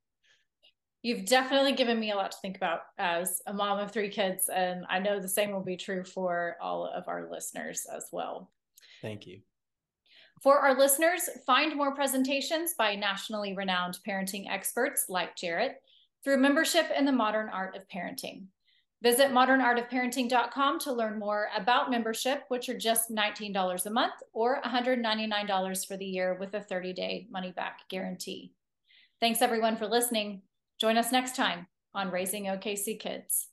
You've 1.03 1.24
definitely 1.24 1.72
given 1.72 1.98
me 1.98 2.11
a 2.11 2.16
lot 2.16 2.32
to 2.32 2.38
think 2.42 2.57
about 2.57 2.80
as 2.98 3.40
a 3.46 3.55
mom 3.55 3.78
of 3.78 3.90
three 3.90 4.11
kids, 4.11 4.51
and 4.55 4.84
I 4.90 4.98
know 4.98 5.18
the 5.18 5.28
same 5.28 5.51
will 5.51 5.62
be 5.62 5.76
true 5.76 6.05
for 6.05 6.57
all 6.61 6.86
of 6.86 7.09
our 7.09 7.30
listeners 7.30 7.86
as 7.94 8.07
well. 8.12 8.51
Thank 9.01 9.26
you. 9.26 9.40
For 10.42 10.59
our 10.59 10.78
listeners, 10.78 11.28
find 11.46 11.76
more 11.76 11.94
presentations 11.94 12.74
by 12.76 12.94
nationally 12.96 13.55
renowned 13.55 13.98
parenting 14.07 14.51
experts 14.51 15.07
like 15.09 15.36
Jarrett 15.36 15.82
through 16.22 16.38
membership 16.38 16.90
in 16.96 17.05
the 17.05 17.12
modern 17.12 17.48
art 17.48 17.76
of 17.76 17.88
parenting. 17.88 18.46
Visit 19.03 19.30
modernartofparenting.com 19.30 20.78
to 20.80 20.92
learn 20.92 21.18
more 21.18 21.48
about 21.57 21.90
membership, 21.90 22.44
which 22.48 22.68
are 22.68 22.76
just 22.76 23.11
$19 23.11 23.86
a 23.86 23.90
month 23.90 24.12
or 24.34 24.61
$199 24.62 25.86
for 25.86 25.96
the 25.96 26.05
year 26.05 26.36
with 26.38 26.53
a 26.53 26.61
30 26.61 26.92
day 26.92 27.26
money 27.30 27.53
back 27.53 27.88
guarantee. 27.88 28.53
Thanks 29.18 29.40
everyone 29.40 29.76
for 29.76 29.86
listening. 29.86 30.42
Join 30.81 30.97
us 30.97 31.12
next 31.12 31.37
time 31.37 31.66
on 31.95 32.11
Raising 32.11 32.45
OKC 32.45 32.99
Kids. 32.99 33.49